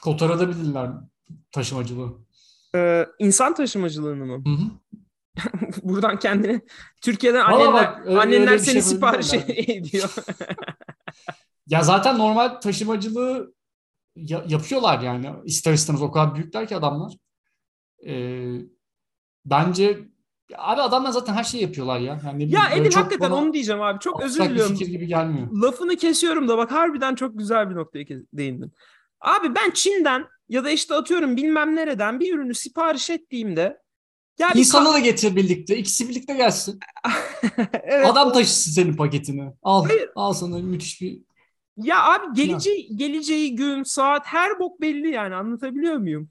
Kotarabilirler 0.03 0.91
taşımacılığı. 1.53 2.13
Ee, 2.75 3.07
insan 3.19 3.55
taşımacılığını 3.55 4.27
mı? 4.27 4.43
Hı 4.47 4.51
hı. 4.63 4.71
Buradan 5.83 6.19
kendini 6.19 6.61
Türkiye'den 7.03 7.53
Valla 7.53 7.55
anneler, 7.69 7.73
bak, 7.73 8.07
öyle- 8.07 8.21
annenler 8.21 8.51
öyle 8.53 8.59
seni 8.59 8.73
şey 8.73 8.83
sipariş 8.83 9.35
ediyor. 9.69 10.15
Ya 11.67 11.83
zaten 11.83 12.19
normal 12.19 12.49
taşımacılığı 12.49 13.55
ya- 14.17 14.45
yapıyorlar 14.49 15.01
yani. 15.01 15.31
İster 15.45 15.73
istemez 15.73 16.03
o 16.03 16.11
kadar 16.13 16.35
büyükler 16.35 16.69
ki 16.69 16.77
adamlar. 16.77 17.13
Ee, 18.07 18.55
bence 19.45 19.99
abi 20.57 20.81
adamlar 20.81 21.11
zaten 21.11 21.35
her 21.35 21.45
şeyi 21.45 21.63
yapıyorlar 21.63 22.01
ya. 22.01 22.21
Yani 22.25 22.51
ya 22.51 22.91
çok 22.91 22.97
hakikaten 23.05 23.31
onu 23.31 23.53
diyeceğim 23.53 23.83
abi. 23.83 23.99
Çok 23.99 24.23
özür 24.23 24.45
diliyorum. 24.45 24.77
gibi 24.77 25.07
gelmiyor. 25.07 25.49
Lafını 25.53 25.97
kesiyorum 25.97 26.49
da 26.49 26.59
bak 26.59 26.73
harbiden 26.73 27.15
çok 27.15 27.39
güzel 27.39 27.71
bir 27.71 27.75
noktaya 27.75 28.05
değindin. 28.33 28.73
Abi 29.23 29.55
ben 29.55 29.71
Çin'den 29.71 30.25
ya 30.49 30.65
da 30.65 30.71
işte 30.71 30.95
atıyorum 30.95 31.37
bilmem 31.37 31.77
nereden 31.77 32.21
bir 32.21 32.35
ürünü 32.35 32.55
sipariş 32.55 33.11
ettiğimde 33.11 33.83
ya 34.39 34.53
İnsanı 34.55 34.93
da 34.93 34.99
getir 34.99 35.37
birlikte. 35.37 35.77
İkisi 35.77 36.09
birlikte 36.09 36.35
gelsin. 36.35 36.81
evet, 37.83 38.07
Adam 38.07 38.33
taşısın 38.33 38.73
senin 38.73 38.97
paketini. 38.97 39.53
Al. 39.63 39.85
Hayır. 39.85 40.11
Al 40.15 40.33
sana 40.33 40.59
müthiş 40.59 41.01
bir 41.01 41.21
Ya 41.77 42.05
abi 42.05 42.27
geleceği 42.35 42.97
geleceği 42.97 43.57
gün, 43.57 43.83
saat 43.83 44.27
her 44.27 44.59
bok 44.59 44.81
belli 44.81 45.11
yani 45.11 45.35
anlatabiliyor 45.35 45.97
muyum? 45.97 46.31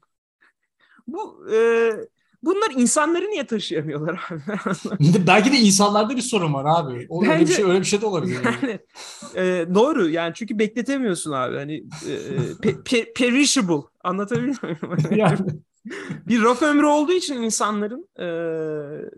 Bu 1.06 1.46
e, 1.52 1.90
bunlar 2.42 2.70
insanları 2.76 3.24
niye 3.30 3.46
taşıyamıyorlar 3.46 4.20
abi? 4.30 4.42
Belki 5.26 5.52
de 5.52 5.56
insanlarda 5.56 6.16
bir 6.16 6.22
sorun 6.22 6.54
var 6.54 6.64
abi. 6.80 7.06
O, 7.08 7.22
öyle 7.22 7.34
bir 7.34 7.40
Bence- 7.40 7.52
şey 7.54 7.64
öyle 7.64 7.80
bir 7.80 7.84
şey 7.84 8.00
de 8.00 8.06
olabilir. 8.06 8.38
yani. 8.44 8.56
yani 8.64 9.48
e, 9.48 9.74
doğru 9.74 10.08
yani 10.08 10.32
çünkü 10.34 10.58
bekletemiyorsun 10.58 11.32
abi 11.32 11.56
hani 11.56 11.74
e, 11.76 12.12
pe- 12.62 12.82
pe- 12.82 13.12
perishable 13.12 13.88
anlatabiliyor 14.04 14.56
muyum? 14.62 14.98
yani. 15.10 15.38
bir 16.28 16.42
raf 16.42 16.62
ömrü 16.62 16.86
olduğu 16.86 17.12
için 17.12 17.42
insanların 17.42 18.08
e, 18.18 18.26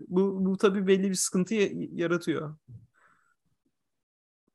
bu 0.07 0.45
bu 0.45 0.57
tabii 0.57 0.87
belli 0.87 1.09
bir 1.09 1.15
sıkıntı 1.15 1.53
ya- 1.55 1.69
yaratıyor. 1.93 2.55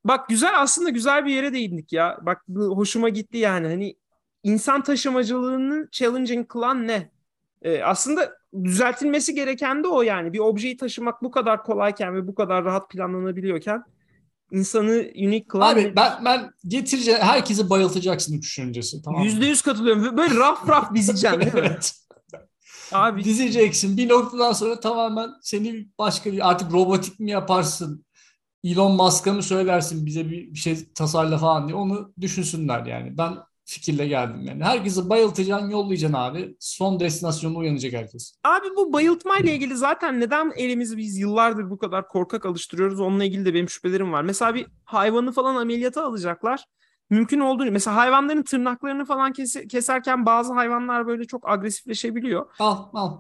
Bak 0.05 0.29
güzel 0.29 0.61
aslında 0.63 0.91
güzel 0.91 1.27
bir 1.27 1.33
yere 1.35 1.53
değindik 1.53 1.93
ya. 1.93 2.19
Bak 2.23 2.43
bu 2.49 2.77
hoşuma 2.77 3.09
gitti 3.09 3.39
yani. 3.39 3.67
Hani 3.67 3.97
insan 4.43 4.83
taşımacılığını 4.83 5.89
challenging 5.93 6.49
kılan 6.49 6.87
ne? 6.89 7.11
E, 7.63 7.83
aslında 7.83 8.33
düzeltilmesi 8.65 9.35
gereken 9.35 9.85
de 9.85 9.89
o 9.89 10.03
yani. 10.03 10.33
Bir 10.33 10.39
objeyi 10.39 10.77
taşımak 10.77 11.23
bu 11.23 11.31
kadar 11.31 11.63
kolayken 11.63 12.15
ve 12.15 12.27
bu 12.27 12.35
kadar 12.35 12.65
rahat 12.65 12.91
planlanabiliyorken 12.91 13.85
insanı 14.53 14.91
unique 14.93 15.47
kılan 15.49 15.75
Abi 15.75 15.93
ben 15.97 16.25
ben 16.25 16.51
getirce 16.67 17.19
herkesi 17.19 17.71
bayıltacaksın 17.71 18.39
uçuş 18.39 18.59
öncesi. 18.59 19.03
Tamam? 19.03 19.23
Yüzde 19.23 19.47
yüz 19.47 19.63
katılıyorum. 19.63 20.17
Böyle 20.17 20.35
raf 20.35 20.69
raf 20.69 20.95
dizeceksin 20.95 21.41
değil 21.41 21.55
mi? 21.55 21.61
evet. 21.61 21.93
Abi 22.93 23.25
Dizeceksin. 23.25 23.97
Bir 23.97 24.09
noktadan 24.09 24.53
sonra 24.53 24.81
tamamen 24.81 25.31
seni 25.43 25.89
başka 25.99 26.33
bir 26.33 26.51
artık 26.51 26.73
robotik 26.73 27.21
mi 27.21 27.31
yaparsın? 27.31 28.05
Elon 28.65 28.93
Musk'a 28.93 29.33
mı 29.33 29.43
söylersin 29.43 30.07
bize 30.07 30.31
bir 30.31 30.55
şey 30.55 30.93
tasarla 30.95 31.39
falan 31.39 31.69
diye 31.69 31.77
onu 31.77 32.13
düşünsünler 32.21 32.87
yani. 32.87 33.19
Ben 33.19 33.39
fikirle 33.71 34.07
geldim 34.07 34.41
yani. 34.45 34.65
Herkesi 34.65 35.09
bayıltacaksın, 35.11 35.71
yollayacaksın 35.71 36.17
abi. 36.19 36.57
Son 36.61 37.01
destinasyonda 37.01 37.59
uyanacak 37.59 37.93
herkes. 37.93 38.35
Abi 38.45 38.67
bu 38.77 38.93
bayıltma 38.93 39.37
ile 39.39 39.55
ilgili 39.55 39.77
zaten 39.77 40.21
neden 40.21 40.53
elimizi 40.57 40.97
biz 40.97 41.19
yıllardır 41.19 41.71
bu 41.71 41.79
kadar 41.79 42.09
korkak 42.09 42.47
alıştırıyoruz 42.47 43.01
onunla 43.01 43.25
ilgili 43.25 43.45
de 43.45 43.55
benim 43.55 43.69
şüphelerim 43.69 44.13
var. 44.13 44.23
Mesela 44.23 44.55
bir 44.55 44.67
hayvanı 44.85 45.33
falan 45.33 45.57
ameliyata 45.57 46.05
alacaklar. 46.05 46.65
Mümkün 47.11 47.41
olduğu 47.41 47.71
mesela 47.73 47.97
hayvanların 47.97 48.43
tırnaklarını 48.43 49.05
falan 49.05 49.33
kese- 49.33 49.69
keserken 49.69 50.27
bazı 50.27 50.53
hayvanlar 50.53 51.07
böyle 51.07 51.25
çok 51.25 51.49
agresifleşebiliyor. 51.51 52.47
Al 52.59 52.89
al. 52.93 53.19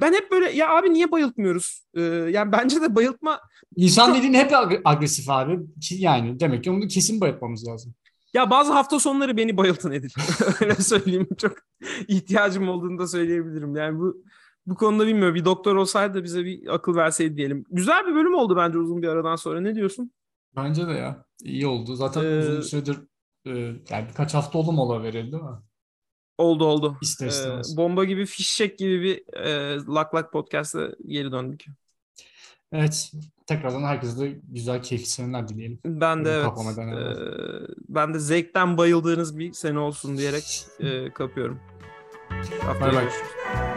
Ben 0.00 0.12
hep 0.12 0.30
böyle 0.30 0.50
ya 0.50 0.76
abi 0.76 0.92
niye 0.92 1.10
bayıltmıyoruz? 1.10 1.84
Ee, 1.94 2.00
yani 2.02 2.52
bence 2.52 2.82
de 2.82 2.94
bayıltma 2.94 3.40
İnsan 3.76 4.14
dediğin 4.14 4.34
hep 4.34 4.52
ag- 4.52 4.80
agresif 4.84 5.30
abi. 5.30 5.58
Yani 5.90 6.40
demek 6.40 6.64
ki 6.64 6.70
onu 6.70 6.86
kesin 6.88 7.20
bayıltmamız 7.20 7.68
lazım. 7.68 7.94
Ya 8.34 8.50
bazı 8.50 8.72
hafta 8.72 9.00
sonları 9.00 9.36
beni 9.36 9.56
bayıltın 9.56 9.90
Edil. 9.90 10.10
Öyle 10.60 10.74
söyleyeyim 10.74 11.28
çok 11.38 11.52
ihtiyacım 12.08 12.68
olduğunu 12.68 12.98
da 12.98 13.06
söyleyebilirim. 13.06 13.76
Yani 13.76 13.98
bu 13.98 14.22
bu 14.66 14.74
konuda 14.74 15.06
bilmiyorum. 15.06 15.34
Bir 15.34 15.44
doktor 15.44 15.76
olsaydı 15.76 16.14
da 16.14 16.24
bize 16.24 16.44
bir 16.44 16.74
akıl 16.74 16.94
verseydi 16.94 17.36
diyelim. 17.36 17.64
Güzel 17.70 18.06
bir 18.06 18.14
bölüm 18.14 18.34
oldu 18.34 18.56
bence 18.56 18.78
uzun 18.78 19.02
bir 19.02 19.08
aradan 19.08 19.36
sonra. 19.36 19.60
Ne 19.60 19.74
diyorsun? 19.74 20.12
Bence 20.56 20.86
de 20.86 20.92
ya. 20.92 21.24
İyi 21.44 21.66
oldu. 21.66 21.94
Zaten 21.94 22.24
Ee, 22.24 22.38
uzun 22.38 22.60
süredir 22.60 22.98
e, 23.46 23.50
yani 23.90 24.08
birkaç 24.08 24.34
hafta 24.34 24.58
oldu 24.58 24.72
mola 24.72 25.02
verildi 25.02 25.32
değil 25.32 25.42
mi? 25.42 25.58
Oldu 26.38 26.64
oldu. 26.64 26.96
İster 27.02 27.28
Ee, 27.28 27.76
bomba 27.76 28.04
gibi 28.04 28.26
fişek 28.26 28.78
gibi 28.78 29.02
bir 29.02 29.36
e, 29.38 29.76
Lak 29.88 30.14
Lak 30.14 30.32
Podcast'a 30.32 30.88
geri 31.06 31.32
döndük. 31.32 31.64
Evet. 32.72 33.12
Tekrardan 33.46 33.82
herkese 33.82 34.20
de 34.20 34.38
güzel 34.48 34.82
keyifli 34.82 35.06
seneler 35.06 35.48
dileyelim. 35.48 35.78
Ben 35.84 36.24
de 36.24 36.30
evet. 36.30 36.78
e, 36.78 37.16
ben 37.88 38.14
de 38.14 38.18
zevkten 38.18 38.78
bayıldığınız 38.78 39.38
bir 39.38 39.52
sene 39.52 39.78
olsun 39.78 40.18
diyerek 40.18 40.64
e, 40.80 41.12
kapıyorum. 41.12 41.60
Haftaya 42.60 42.92
bay. 42.92 43.02
görüşürüz. 43.02 43.69